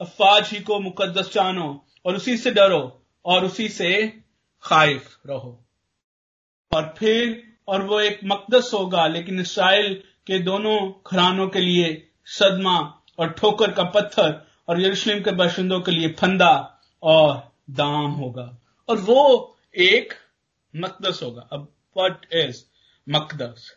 अफाज 0.00 0.50
ही 0.50 0.60
को 0.60 0.80
मुकद्दस 0.80 1.32
जानो 1.34 1.86
और 2.06 2.16
उसी 2.16 2.36
से 2.36 2.50
डरो 2.50 3.02
और 3.24 3.44
उसी 3.44 3.68
से 3.68 4.22
खाइफ 4.62 5.18
रहो। 5.26 5.64
और 6.72 6.94
फिर 6.98 7.42
और 7.68 7.82
वो 7.82 8.00
एक 8.00 8.20
मकदस 8.24 8.70
होगा 8.74 9.06
लेकिन 9.06 9.40
इसराइल 9.40 9.94
के 10.26 10.38
दोनों 10.38 10.78
घरानों 11.06 11.48
के 11.48 11.60
लिए 11.60 12.08
सदमा 12.26 12.78
और 13.18 13.30
ठोकर 13.30 13.70
का 13.70 13.84
पत्थर 13.84 14.46
और 14.68 14.80
यरूशलेम 14.82 15.22
के 15.22 15.30
बाशिंदों 15.30 15.80
के 15.80 15.90
लिए 15.90 16.08
फंदा 16.08 16.80
और 17.02 17.52
दाम 17.70 18.10
होगा। 18.10 18.58
और 18.88 18.96
वो 18.96 19.53
एक 19.74 20.12
मकदस 20.74 21.22
होगा। 21.22 21.48
अब 21.52 21.72
वट 21.96 22.26
इज़ 22.34 22.62
मकदस? 23.06 23.70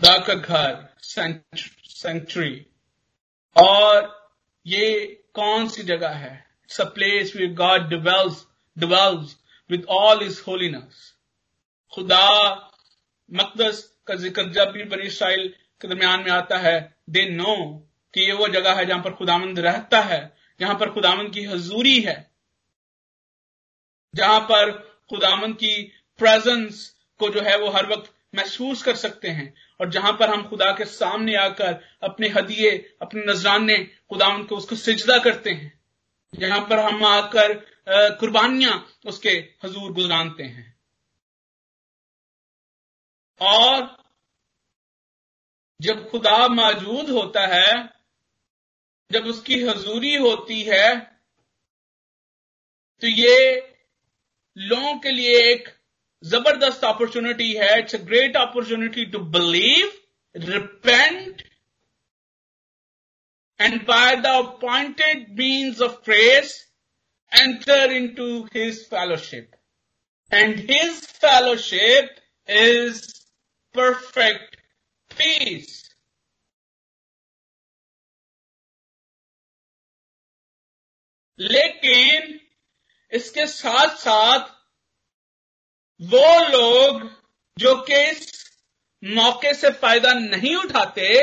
खुदा 0.00 0.16
का 0.18 0.34
घर 0.34 0.88
सेंचुरी 1.02 2.66
और 3.56 4.32
ये 4.66 5.06
कौन 5.34 5.68
सी 5.68 5.82
जगह 5.82 6.10
है? 6.10 6.34
It's 6.64 6.80
a 6.80 6.84
place 6.84 7.34
we 7.36 7.46
God 7.54 7.88
dwells 7.88 8.46
dwells 8.76 9.36
with 9.70 9.84
all 9.90 10.22
is 10.22 10.42
holiness 10.46 11.12
खुदा 11.92 12.26
मकदस 13.30 13.82
का 14.06 14.14
ज़िक्र 14.14 14.48
जब 14.52 14.70
भी 14.72 14.84
बनी 14.84 15.06
इसराइल 15.06 15.48
के 15.80 15.88
दरमियान 15.88 16.20
में 16.20 16.30
आता 16.30 16.58
है 16.58 16.78
दे 17.10 17.28
नो 17.30 17.54
कि 18.14 18.20
ये 18.20 18.32
वो 18.32 18.48
जगह 18.48 18.74
है 18.74 18.86
जहाँ 18.86 19.02
पर 19.02 19.12
खुदामंद 19.14 19.58
रहता 19.58 20.00
है, 20.00 20.36
जहाँ 20.60 20.74
पर 20.78 20.90
खुदामंद 20.90 21.32
की 21.34 21.44
हजूरी 21.44 22.00
है। 22.00 22.29
जहाँ 24.14 24.40
पर 24.42 24.70
खुदामंद 25.10 25.56
की 25.56 25.82
प्रेजेंस 26.20 26.88
को 27.20 27.28
जो 27.30 27.40
है 27.40 27.56
वो 27.58 27.70
हर 27.70 27.86
वक्त 27.86 28.12
महसूस 28.34 28.82
कर 28.82 28.96
सकते 28.96 29.28
हैं। 29.28 29.54
और 29.80 29.90
जहाँ 29.90 30.12
पर 30.12 30.30
हम 30.30 30.48
खुदा 30.48 30.70
के 30.72 30.84
सामने 30.84 31.34
आकर 31.36 31.78
अपने 32.02 32.28
हदिये, 32.28 32.70
अपने 33.02 33.22
नजराने 33.24 33.78
खुदामंद 34.10 34.48
को 34.48 34.56
उसको 34.56 34.76
सिजदा 34.76 35.18
करते 35.18 35.50
हैं, 35.50 35.72
जहाँ 36.32 36.60
पर 36.70 36.78
हम 36.80 37.04
आकर 37.04 37.54
कुर्बानियाँ 38.20 38.86
उसके 39.06 39.30
हजूर 39.64 39.92
गुजरानते 39.92 40.42
हैं। 40.42 40.68
और 43.40 43.96
जब 45.80 46.08
खुदा 46.10 46.46
मौजूद 46.50 47.10
होता 47.10 47.46
है, 47.46 47.88
जब 49.10 49.26
उसकी 49.26 49.62
हजूरी 49.64 50.14
होती 50.16 50.62
है 50.62 50.98
तो 53.02 53.08
ये 53.08 53.36
लोगों 54.59 54.97
के 54.99 55.11
लिए 55.11 55.39
एक 55.51 55.69
जबरदस्त 56.23 56.83
अपॉर्चुनिटी 56.85 57.51
है 57.53 57.77
it's 57.79 57.95
a 57.95 57.99
great 58.03 58.37
opportunity 58.37 59.05
to 59.05 59.19
believe 59.35 59.91
repent 60.35 61.43
and 63.59 63.81
by 63.87 64.15
the 64.15 64.35
appointed 64.35 65.27
means 65.39 65.81
of 65.81 66.01
press 66.05 66.55
enter 67.31 67.91
into 68.15 68.29
his 68.55 68.83
fellowship 68.85 69.51
and 70.31 70.59
his 70.71 71.05
fellowship 71.17 72.15
is 72.49 73.03
perfect 73.75 74.57
peace. 75.11 75.71
लेकिन 81.39 82.39
इसके 83.12 83.46
साथ 83.46 83.96
साथ 83.96 84.40
वो 86.00 86.48
लोग 86.48 87.20
जो 87.58 87.74
कि 87.82 88.10
इस 88.10 88.50
मौके 89.04 89.54
से 89.54 89.70
फ़ायदा 89.70 90.12
नहीं 90.14 90.56
उठाते, 90.56 91.22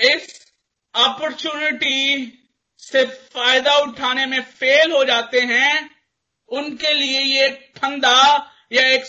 इस 0.00 0.52
अपॉर्चुनिटी 0.94 2.32
से 2.78 3.06
फ़ायदा 3.06 3.76
उठाने 3.76 4.26
में 4.26 4.42
फेल 4.42 4.92
हो 4.92 5.04
जाते 5.04 5.40
हैं, 5.40 5.96
उनके 6.48 6.92
लिए 6.92 7.20
ये 7.20 7.72
फंदा 7.76 8.52
या 8.72 8.82
एक 8.82 9.04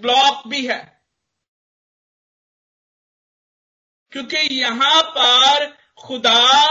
ब्लॉक 0.00 0.46
भी 0.46 0.66
है। 0.66 1.02
क्योंकि 4.12 4.36
यहाँ 4.36 5.02
पर 5.02 5.78
खुदा 5.98 6.64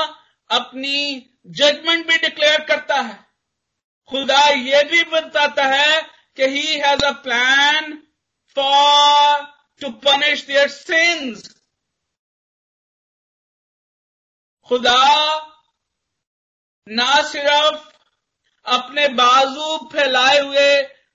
अपनी 0.50 1.26
जजमेंट 1.50 2.08
भी 2.08 2.18
डिक्लेयर 2.18 2.64
करता 2.64 2.96
है। 2.96 3.18
खुदा 4.12 4.48
ये 4.48 4.84
भी 4.84 5.04
बताता 5.04 5.64
है 5.66 6.02
कि 6.38 6.46
he 6.46 6.80
has 6.80 7.06
a 7.06 7.12
plan 7.24 7.94
for 8.56 9.46
to 9.82 9.90
punish 10.06 10.46
their 10.46 10.68
sins 10.70 11.48
खुदा 14.70 14.96
ना 16.88 17.22
सिर्फ़ 17.22 17.88
अपने 18.66 19.08
बाजू 19.08 19.78
फैलाए 19.94 20.40
हुए 20.40 20.70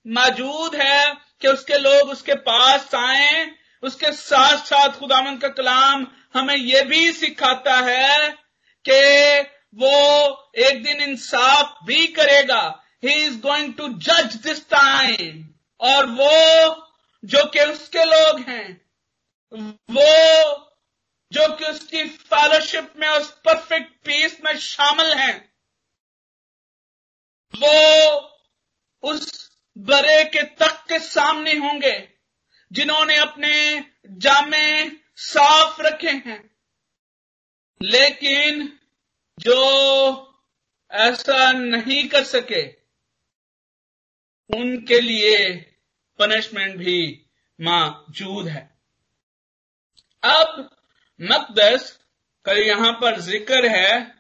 मौजूद 0.07 0.75
है 0.75 1.15
कि 1.41 1.49
उसके 1.49 1.79
लोग 1.79 2.11
उसके 2.11 2.35
पास 2.35 2.95
आए, 2.95 3.51
उसके 3.83 4.13
साथ 4.13 4.65
साथ 4.67 4.99
खुदामंद 4.99 5.41
का 5.41 5.49
कलाम 5.49 6.07
हमें 6.35 6.57
यह 6.57 6.85
भी 6.85 7.13
सिखाता 7.13 7.75
है 7.81 8.29
कि 8.85 9.54
वो 9.75 10.53
एक 10.57 10.83
दिन 10.83 11.01
इंसाफ 11.01 11.79
भी 11.85 12.07
करेगा। 12.07 12.85
ही 13.05 13.13
इज़ 13.13 13.41
गोइंग 13.41 13.75
टू 13.75 13.89
जज 13.89 14.35
दिस 14.35 14.69
टाइम 14.69 15.55
और 15.81 16.07
वो, 16.07 16.87
जो 17.25 17.45
कि 17.47 17.61
उसके 17.61 18.05
लोग 18.05 18.41
हैं, 18.41 18.91
वो, 19.91 20.71
जो 21.33 21.57
कि 21.57 21.65
उसकी 21.65 22.05
फेलोशिप 22.05 22.93
में 22.97 23.09
उस 23.09 23.31
परफेक्ट 23.31 23.93
पीस 24.05 24.39
में 24.45 24.59
शामिल 24.59 25.13
हैं, 25.13 25.55
वो 27.57 28.19
उस 29.03 29.51
बरे 29.79 30.25
के 30.25 30.43
तक 30.43 30.85
के 30.89 30.99
सामने 30.99 31.53
होंगे, 31.53 32.09
जिन्होंने 32.73 33.17
अपने 33.17 33.85
जामे 34.09 34.91
साफ़ 35.17 35.83
रखे 35.83 36.11
हैं। 36.11 36.57
लेकिन 37.83 38.81
जो 39.39 40.37
ऐसा 40.91 41.53
नहीं 41.53 42.09
कर 42.09 42.25
सके, 42.25 42.63
उनके 44.51 45.01
लिए 45.01 45.53
पनिशमेंट 46.19 46.77
भी 46.77 47.27
मौजूद 47.61 48.49
है। 48.49 48.79
अब 50.23 50.71
मकदस 51.21 51.99
का 52.45 52.53
यहाँ 52.53 52.93
पर 52.93 53.21
ज़िक्र 53.21 53.69
है 53.69 54.15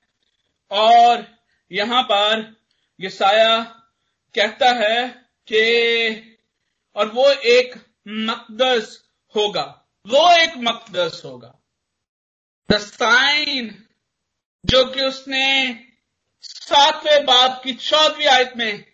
और 0.70 1.26
यहाँ 1.70 2.02
पर 2.02 2.56
यसाया 3.00 3.62
कहता 4.34 4.70
है 4.70 5.08
कि, 5.48 6.40
और 6.96 7.08
वो 7.08 7.30
एक 7.30 7.74
मकदस 8.08 9.04
होगा, 9.34 9.84
वो 10.06 10.30
एक 10.32 10.56
मकदस 10.56 11.22
होगा। 11.24 11.58
द 12.70 12.78
साइन 12.78 13.83
जो 14.64 14.84
कि 14.84 15.00
उसने 15.00 15.78
सातवें 16.42 17.24
बाप 17.24 17.60
की 17.64 17.72
चौदहवीं 17.72 18.26
आयत 18.26 18.52
में 18.56 18.92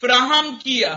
फ्राहम 0.00 0.56
किया। 0.56 0.92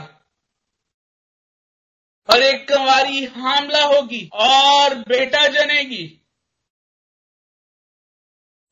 और 2.30 2.44
एक 2.44 2.68
कंवारी 2.68 3.26
हामला 3.26 3.84
होगी 3.84 4.30
और 4.34 4.96
बेटा 4.96 5.48
जनेगी। 5.48 6.30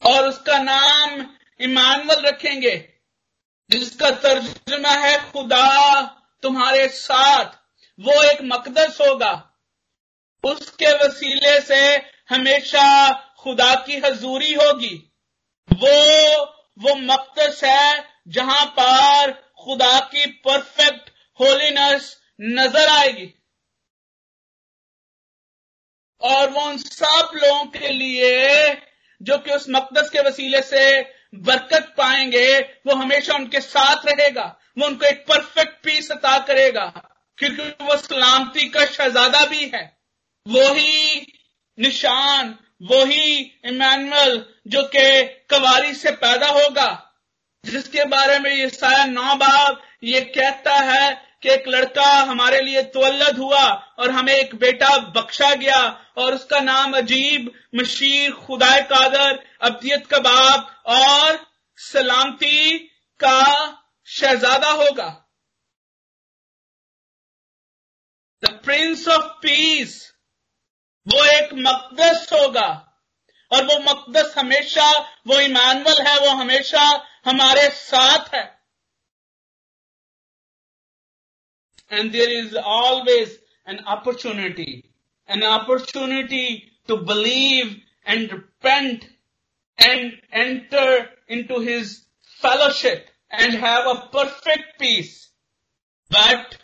और 0.05 0.27
उसका 0.27 0.57
नाम 0.57 1.35
इमानुअल 1.59 2.21
रखेंगे, 2.21 2.93
जिसका 3.69 4.09
तर्जमा 4.09 4.89
है, 4.89 5.31
खुदा 5.31 6.01
तुम्हारे 6.41 6.87
साथ। 6.87 7.45
वो 7.99 8.23
एक 8.23 8.37
मकदस 8.41 8.97
होगा। 9.01 9.53
उसके 10.43 10.87
वसीले 10.87 11.61
से 11.61 11.95
हमेशा 12.29 13.11
खुदा 13.39 13.75
की 13.75 13.97
हजूरी 13.97 14.53
होगी। 14.53 15.11
वो 15.73 16.45
वो 16.79 16.95
मकदस 16.95 17.63
है 17.63 18.05
जहाँ 18.27 18.65
पर 18.65 19.31
खुदा 19.31 19.99
की 19.99 20.25
परफेक्ट 20.25 21.09
होलीनेस 21.39 22.21
नज़र 22.41 22.87
आएगी। 22.89 23.33
और 26.21 26.49
वो 26.49 26.61
उन 26.61 26.77
सब 26.77 27.31
लोगों 27.35 27.65
के 27.65 27.89
लिए 27.89 28.73
जो 29.21 29.37
कि 29.37 29.51
उस 29.51 29.65
मकदस 29.69 30.09
के 30.09 30.19
वसीले 30.19 30.61
से 30.61 31.01
बरकत 31.35 31.95
पाएँगे, 31.97 32.59
वो 32.59 32.95
हमेशा 32.95 33.33
उनके 33.33 33.61
साथ 33.61 34.05
रहेगा। 34.05 34.59
वो 34.77 34.85
उनको 34.85 35.05
एक 35.05 35.25
परफेक्ट 35.27 35.83
पीस 35.83 36.11
अता 36.11 36.39
करेगा। 36.39 37.09
क्योंकि 37.37 37.83
वो 37.83 37.97
सलामती 37.97 38.69
का 38.69 38.85
शहजादा 38.85 39.45
भी 39.45 39.71
है। 39.75 40.01
वही 40.47 41.21
निशान 41.79 42.59
वही 42.83 43.41
इमानुअल 43.65 44.45
जो 44.67 44.83
कि 44.83 45.23
कवारी 45.49 45.93
से 45.93 46.11
पैदा 46.11 46.47
होगा। 46.47 47.09
जिसके 47.65 48.05
बारे 48.05 48.39
में 48.39 48.51
ये 48.51 48.69
साया 48.69 49.05
नौ 49.05 49.35
बाब 49.35 49.81
ये 50.03 50.21
कहता 50.21 50.73
है 50.73 51.37
कि 51.43 51.49
एक 51.49 51.67
लड़का 51.67 52.07
हमारे 52.21 52.61
लिए 52.61 52.83
तवल्लद 52.83 53.37
हुआ 53.37 53.63
और 53.99 54.11
हमें 54.11 54.33
एक 54.33 54.55
बेटा 54.55 54.97
बख्शा 54.97 55.53
गया 55.55 55.79
और 56.17 56.35
उसका 56.35 56.59
नाम 56.59 56.97
अजीब 56.97 57.51
मशीर 57.75 58.31
खुदाए 58.31 58.81
कादर, 58.81 59.43
अब्दियत 59.61 60.07
का 60.07 60.17
बाप 60.19 60.83
और 60.85 61.47
सलामती 61.77 62.77
का 63.19 63.41
शहजादा 64.07 64.71
होगा। 64.71 65.09
द 68.43 68.59
प्रिंस 68.63 69.07
ऑफ़ 69.07 69.31
पीस 69.41 70.12
वो 71.07 71.23
एक 71.25 71.53
मकदस 71.53 72.27
होगा। 72.33 72.69
और 73.51 73.63
वो 73.63 73.77
मकदस 73.79 74.33
हमेशा, 74.37 74.89
वो 75.27 75.39
इमानुअल 75.39 76.01
है, 76.07 76.19
वो 76.19 76.29
हमेशा 76.29 76.83
हमारे 77.25 77.69
साथ 77.69 78.33
है। 78.35 78.43
And 81.91 82.11
there 82.11 82.31
is 82.31 82.55
always 82.57 83.39
an 83.67 83.77
opportunity 83.77 84.71
an 85.29 85.41
opportunity 85.41 86.47
to 86.87 86.97
believe 86.97 87.81
and 88.07 88.31
repent 88.31 89.03
and 89.79 90.21
enter 90.33 91.23
into 91.43 91.59
his 91.59 91.95
fellowship 92.41 93.05
and 93.31 93.53
have 93.65 93.89
a 93.89 93.93
perfect 93.93 94.79
peace 94.79 95.11
but 96.11 96.55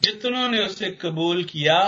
जितनों 0.00 0.48
ने 0.48 0.60
उसे 0.66 0.90
कबूल 0.90 1.44
किया 1.44 1.78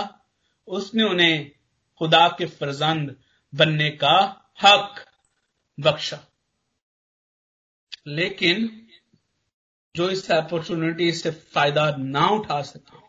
उसने 0.67 1.03
उन्हें 1.03 1.51
खुदा 1.97 2.27
के 2.27 2.45
फरजंद 2.45 3.15
बनने 3.53 3.89
का 3.89 4.17
हक 4.63 5.05
बख्शा। 5.79 6.19
लेकिन 8.07 8.87
जो 9.95 10.09
इस 10.09 10.31
अपॉर्चुनिटी 10.31 11.11
से 11.11 11.31
फ़ायदा 11.31 11.89
ना 11.97 12.27
उठा 12.27 12.61
सका, 12.61 12.99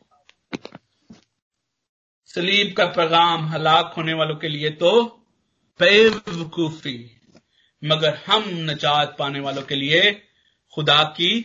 सलीब 2.27 2.75
का 2.77 2.87
पैगाम 2.87 3.47
हलाक 3.49 3.95
होने 3.97 4.15
वालों 4.15 4.37
के 4.37 4.49
लिए 4.49 4.71
तो 4.71 5.07
बेवकूफ़ी, 5.81 7.11
मगर 7.85 8.17
हम 8.17 8.45
नजात 8.49 9.17
पाने 9.19 9.41
वालों 9.41 9.63
के 9.63 9.75
लिए 9.75 10.11
खुदा 10.73 11.03
की 11.05 11.41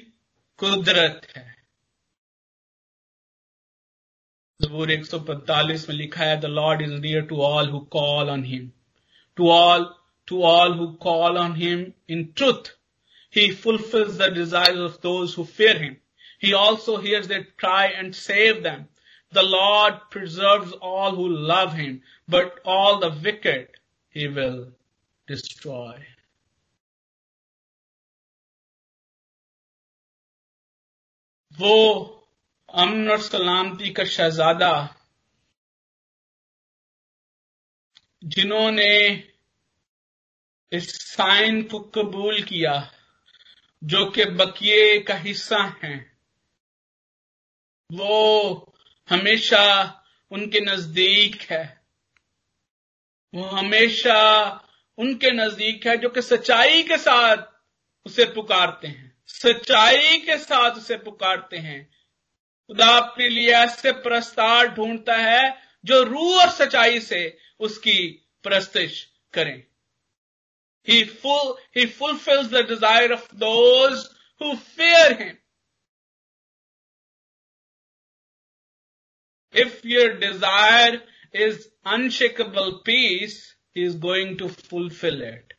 कुदरत 0.60 1.28
है। 1.36 1.57
जबूर 4.60 4.92
145 4.92 5.88
में 5.90 5.96
लिखा 5.96 6.24
है 6.24 6.40
the 6.42 6.46
Lord 6.60 6.82
is 6.82 6.94
near 7.02 7.26
to 7.26 7.42
all 7.52 7.70
who 7.70 7.80
call 7.98 8.30
on 8.30 8.44
him 8.46 8.72
to 9.38 9.50
all 9.52 9.94
to 10.28 10.42
all 10.44 10.74
who 10.80 10.88
call 11.04 11.38
on 11.38 11.56
him 11.56 11.86
in 12.10 12.24
truth 12.38 12.76
he 13.32 13.52
fulfills 13.52 14.18
the 14.18 14.30
desires 14.32 14.80
of 14.80 15.02
those 15.02 15.34
who 15.34 15.44
fear 15.46 15.78
him. 15.78 15.98
He 16.40 16.54
also 16.54 16.98
hears 16.98 17.28
their 17.28 17.44
cry 17.58 17.88
and 17.88 18.16
save 18.16 18.64
them. 18.64 18.88
The 19.34 19.44
Lord 19.44 19.96
preserves 20.10 20.72
all 20.82 21.16
who 21.16 21.28
love 21.30 21.74
him, 21.74 22.02
but 22.28 22.60
all 22.66 23.00
the 23.00 23.10
wicked 23.24 23.68
he 24.10 24.28
will 24.28 24.72
destroy. 25.28 26.06
वो 31.60 32.17
अमन 32.78 33.10
और 33.12 33.22
सलामती 33.22 33.90
का 33.90 34.04
शहजादा, 34.04 34.96
जिन्होंने 38.24 39.24
इस 40.72 41.02
sign 41.02 41.64
को 41.64 41.80
कबूल 41.80 42.44
किया, 42.44 42.94
जो 43.84 44.06
कि 44.06 44.26
बकिए 44.26 45.00
का 45.00 45.16
हिस्सा 45.16 45.80
हैं। 45.84 46.20
वो 47.92 48.76
हमेशा 49.10 49.94
उनके 50.32 50.60
नज़दीक 50.60 51.42
है। 51.42 51.86
वो 53.36 53.44
हमेशा 53.44 54.50
उनके 54.98 55.32
नज़दीक 55.32 55.88
है, 55.88 55.98
जो 55.98 56.10
कि 56.10 56.22
सच्चाई 56.22 56.84
के 56.84 56.98
साथ 56.98 57.38
उसे 58.06 58.26
पुकारते 58.26 58.88
हैं। 58.88 59.22
सच्चाई 59.28 60.18
के 60.18 60.38
साथ 60.38 60.72
उसे 60.72 60.98
पुकारते 60.98 61.58
हैं। 61.58 61.97
खुदा 62.70 62.88
अपने 62.98 63.30
लिए 63.30 63.52
ऐसे 63.56 63.92
प्रस्ताव 64.04 64.68
ढूंढता 64.76 65.16
है 65.18 65.50
जो 65.86 66.02
रू 66.04 66.34
और 66.40 66.50
सच्चाई 66.52 67.00
से 67.00 67.22
उसकी 67.60 68.00
प्रस्तिश 68.46 69.04
करें। 69.34 69.58
He 70.88 71.04
full 71.22 71.56
he 71.78 71.86
fulfills 71.90 72.48
the 72.48 72.66
desire 72.68 73.14
of 73.14 73.34
those 73.36 74.06
who 74.42 74.56
fear 74.56 75.22
him 75.22 75.36
if 79.54 79.88
your 79.88 80.18
desire 80.20 81.02
is 81.36 81.68
unshakeable 81.94 82.72
peace 82.86 83.38
he 83.78 83.86
is 83.86 83.98
going 84.00 84.38
to 84.40 84.48
fulfill 84.48 85.22
it 85.24 85.54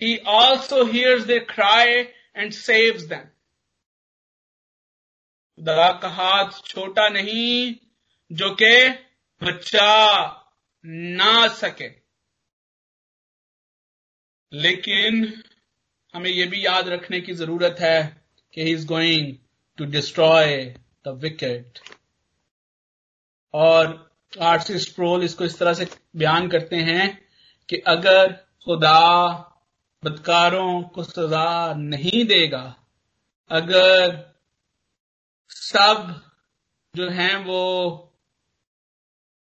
he 0.00 0.16
also 0.34 0.84
hears 0.84 1.24
they 1.24 1.38
cry 1.50 1.92
and 2.36 2.52
saves 2.52 3.02
them 3.06 3.28
खुदा 5.58 5.92
का 5.92 6.08
हाथ 6.08 6.50
छोटा 6.64 7.08
नहीं 7.08 7.74
जो 8.32 8.50
के 8.54 8.88
बच्चा 9.42 9.90
ना 10.84 11.48
सके। 11.48 11.88
लेकिन 14.52 15.42
हमें 16.14 16.30
यह 16.30 16.50
भी 16.50 16.66
याद 16.66 16.88
रखने 16.88 17.20
की 17.20 17.32
ज़रूरत 17.32 17.76
है 17.80 18.24
कि 18.52 18.62
he 18.62 18.72
is 18.72 18.86
going 18.86 19.36
to 19.76 19.84
destroy 19.84 20.74
the 21.06 21.08
wicked 21.08 21.78
और 23.54 24.12
आरसी 24.40 24.78
स्प्रोल 24.78 25.24
इसको 25.24 25.44
इस 25.44 25.58
तरह 25.58 25.74
से 25.74 25.86
बयान 26.16 26.48
करते 26.48 26.76
हैं 26.76 27.28
कि 27.68 27.76
अगर 27.76 28.32
खुदा 28.64 29.28
बदकारों 30.04 30.82
को 30.82 31.02
सजा 31.02 31.74
नहीं 31.74 32.24
देगा, 32.26 32.76
अगर 33.50 34.31
सब 35.52 36.20
जो 36.96 37.08
हैं 37.08 37.36
वो 37.36 37.62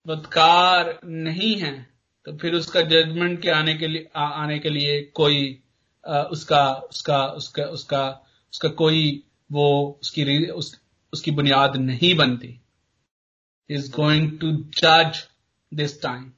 बदकार 0.06 1.00
नहीं 1.04 1.56
हैं 1.56 1.94
तो 2.24 2.36
फिर 2.36 2.54
उसका 2.54 2.80
जजमेंट 2.80 3.42
के 3.42 3.50
आने 3.50 3.74
के 3.74 3.86
लिए 3.86 4.08
आ, 4.16 4.24
आने 4.24 4.58
के 4.58 4.70
लिए 4.70 5.02
कोई 5.14 5.62
आ, 6.06 6.22
उसका 6.22 6.74
उसका 6.74 7.26
उसका 7.26 7.64
उसका 7.64 8.26
उसका 8.52 8.68
कोई 8.68 9.24
वो 9.52 9.98
उसकी 10.02 10.46
उस, 10.50 10.80
उसकी 11.12 11.30
बुनियाद 11.30 11.76
नहीं 11.76 12.14
बनती। 12.16 12.60
इज़ 13.70 13.90
गोइंग 13.92 14.38
टू 14.38 14.52
जज 14.52 15.28
दिस 15.74 16.02
टाइम 16.02 16.32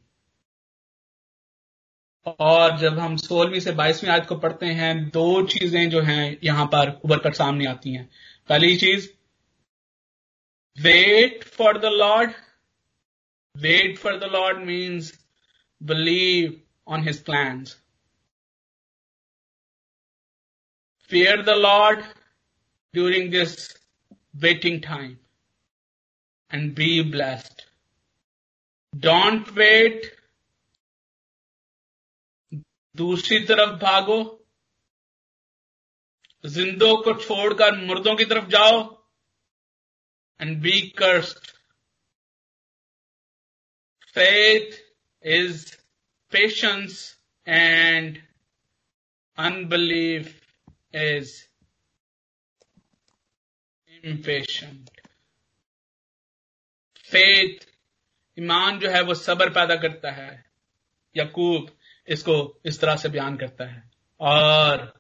और 2.27 2.79
जब 2.79 2.99
हम 2.99 3.17
सोलहवीं 3.17 3.61
से 3.61 3.73
बाईसवीं 3.73 4.11
आयत 4.11 4.27
को 4.27 4.37
पढ़ते 4.37 4.67
हैं 4.67 5.09
दो 5.09 5.43
चीज़ें 5.47 5.91
जो 5.91 6.01
हैं 6.01 6.39
यहाँ 6.45 6.67
पर 6.67 7.01
उभर 7.05 7.19
कर 7.19 7.33
सामने 7.33 7.67
आती 7.67 7.93
हैं। 7.93 8.11
पहली 8.49 8.77
चीज़ 8.77 9.09
Wait 10.78 11.44
for 11.44 11.78
the 11.78 11.92
Lord 11.94 12.34
wait 13.56 13.98
for 13.98 14.18
the 14.20 14.32
Lord 14.32 14.58
means 14.66 15.12
believe 15.82 16.62
on 16.88 17.04
his 17.04 17.20
plans. 17.20 17.76
Fear 21.10 21.44
the 21.44 21.56
Lord 21.56 22.04
during 22.94 23.32
this 23.32 23.74
waiting 24.42 24.82
time 24.82 25.20
and 26.52 26.76
be 26.76 27.04
blessed. 27.04 27.66
Don't 28.94 29.56
wait. 29.56 30.12
दूसरी 32.96 33.40
तरफ 33.46 33.74
भागो 33.82 34.18
जिंदों 36.44 36.96
को 36.98 37.14
छोड़कर 37.14 37.76
मुर्दों 37.78 38.16
की 38.16 38.26
तरफ 38.26 38.48
जाओ 38.50 38.80
and 40.43 40.61
be 40.63 40.81
cursed 40.81 41.53
faith 44.17 44.75
is 45.25 45.79
patience 46.33 47.17
and 47.47 48.19
unbelief 49.39 50.27
is 50.95 51.49
impatient. 54.05 54.91
Faith 57.13 57.67
ईमान 58.39 58.79
जो 58.79 58.91
है 58.91 59.03
वो 59.03 59.15
सबर 59.15 59.51
पैदा 59.51 59.77
करता 59.77 60.11
है। 60.11 60.45
यकूब 61.17 61.71
इसको 62.09 62.61
इस 62.67 62.81
तरह 62.81 62.97
से 62.97 63.09
बयान 63.09 63.37
करता 63.37 63.65
है। 63.65 63.91
और 64.21 64.93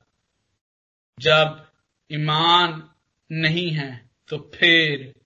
जब 1.19 1.73
ईमान 2.13 2.91
नहीं 3.33 3.71
है 3.71 4.11
तो 4.29 4.39
फिर 4.55 5.22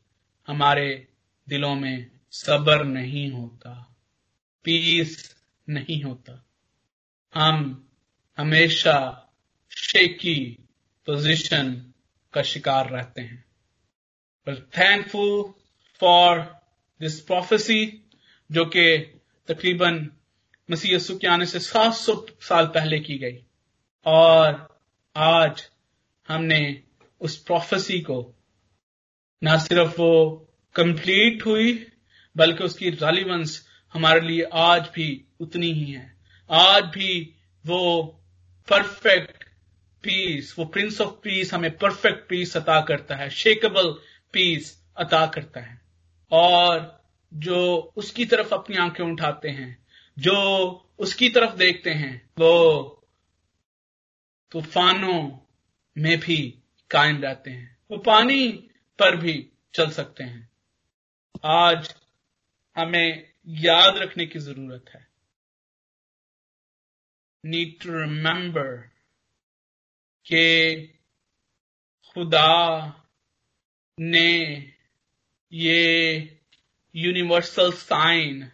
हमारे 0.47 1.09
दिलों 1.49 1.75
में 1.75 2.11
सबर 2.31 2.85
नहीं 2.85 3.31
होता, 3.31 3.97
पीस 4.65 5.37
नहीं 5.69 6.03
होता। 6.03 6.47
हम 7.35 7.89
हमेशा 8.39 9.29
शेकी 9.77 10.69
पोजीशन 11.07 11.93
का 12.33 12.43
शिकार 12.43 12.91
रहते 12.91 13.23
हैं। 13.23 13.45
पर 14.47 14.57
थैंकफुल 14.57 15.55
फॉर 16.01 16.41
दिस 17.01 17.21
प्रोफेसी 17.21 18.11
जो 18.53 18.65
कि 18.65 18.99
तकरीबन 19.49 20.11
मसीह 20.71 20.95
यसु 20.95 21.19
के 21.19 21.27
आने 21.27 21.47
से 21.47 21.61
700 21.61 22.27
साल 22.41 22.67
पहले 22.67 23.01
की 23.01 23.19
गई। 23.19 23.47
और 24.07 24.81
आज 25.17 25.71
हमने 26.29 26.83
उस 27.21 27.43
प्रोफेसी 27.43 28.01
को 28.01 28.36
न 29.45 29.59
सिर्फ़ 29.59 30.01
वो 30.01 30.49
कंप्लीट 30.74 31.47
हुई, 31.47 31.87
बल्कि 32.37 32.64
उसकी 32.64 32.91
रेलिवेंस 32.91 33.68
हमारे 33.93 34.20
लिए 34.20 34.43
आज 34.43 34.82
भी 34.95 35.24
उतनी 35.41 35.72
ही 35.72 35.93
है। 35.93 36.16
आज 36.51 36.84
भी 36.84 37.34
वो 37.66 38.03
परफेक्ट 38.68 39.45
पीस 40.03 40.59
वो 40.59 40.64
प्रिंस 40.64 41.01
ऑफ़ 41.01 41.11
पीस 41.11 41.55
हमें 41.55 41.76
परफेक्ट 41.76 42.28
पीस 42.28 42.57
अता 42.57 42.80
करता 42.80 43.14
है 43.14 43.30
शेकेबल 43.30 43.99
पीस 44.32 44.84
अता 44.97 45.26
करता 45.26 45.61
है। 45.61 45.80
और 46.32 47.05
जो 47.34 47.93
उसकी 47.97 48.24
तरफ़ 48.24 48.55
अपनी 48.55 48.76
आँखें 48.76 49.05
उठाते 49.05 49.49
हैं, 49.49 49.87
जो 50.18 50.37
उसकी 50.99 51.28
तरफ़ 51.28 51.57
देखते 51.57 51.91
हैं, 51.91 52.30
वो 52.39 52.82
तूफानों 54.53 55.39
में 55.99 56.20
भी 56.20 56.59
कायम 56.91 57.22
रहते 57.22 57.51
हैं। 57.51 57.78
वो 57.91 57.99
पानी 57.99 58.68
पर 58.99 59.17
भी 59.17 59.51
चल 59.75 59.91
सकते 59.91 60.25
हैं। 60.25 60.49
आज 61.45 61.95
हमें 62.77 63.33
याद 63.47 63.97
रखने 63.97 64.27
की 64.27 64.39
ज़रूरत 64.39 64.85
है। 64.89 65.07
नीड 67.45 67.81
टू 67.81 67.99
रिमेंबर 67.99 68.77
के 70.27 70.87
खुदा 72.07 72.53
ने 74.01 74.31
ये 75.53 76.41
यूनिवर्सल 76.97 77.73
साइन 77.73 78.53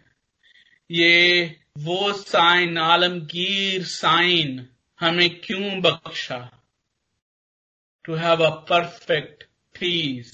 ये 0.91 1.59
वो 1.77 2.13
साइन 2.13 2.77
आलमगीर 2.77 3.83
साइन 3.83 4.69
हमें 4.99 5.41
क्यों 5.41 5.81
बख्शा? 5.81 6.63
To 8.03 8.15
have 8.15 8.43
a 8.43 8.49
perfect 8.49 9.42
peace 9.79 10.31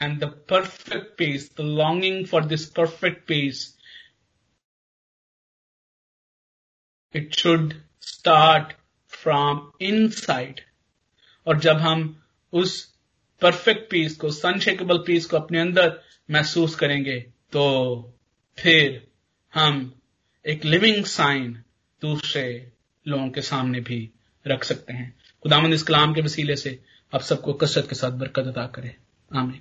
and 0.00 0.20
the 0.20 0.28
perfect 0.28 1.16
peace, 1.16 1.48
the 1.48 1.62
longing 1.62 2.24
for 2.24 2.40
this 2.42 2.66
perfect 2.66 3.26
peace, 3.26 3.76
it 7.14 7.34
should 7.34 7.74
start 8.00 8.74
from 9.12 9.72
inside. 9.80 10.60
और 11.46 11.58
जब 11.58 11.76
हम 11.76 12.22
उस 12.52 12.94
परफेक्ट 13.42 13.90
पीस 13.90 14.16
को 14.16 14.30
सनशेकेबल 14.30 14.98
पीस 14.98 15.26
को 15.26 15.36
अपने 15.36 15.60
अंदर 15.60 16.00
महसूस 16.30 16.74
करेंगे 16.74 17.18
तो 17.52 17.64
फिर 18.58 19.06
हम 19.54 20.00
एक 20.44 20.64
लिविंग 20.64 21.04
साइन 21.04 21.52
दूसरे 22.02 22.72
लोगों 23.06 23.28
के 23.28 23.42
सामने 23.42 23.80
भी 23.80 24.10
रख 24.46 24.64
सकते 24.64 24.92
हैं 24.92 25.14
खुदामंद 25.42 25.74
इस 25.74 25.82
कलाम 25.82 26.14
के 26.14 26.20
वसीले 26.20 26.56
से 26.56 26.78
आप 27.14 27.20
सबको 27.20 27.52
कसरत 27.52 27.86
के 27.88 27.94
साथ 27.94 28.10
बरकत 28.10 28.46
अदा 28.46 28.66
करें। 28.66 28.94
आमीन। 29.34 29.60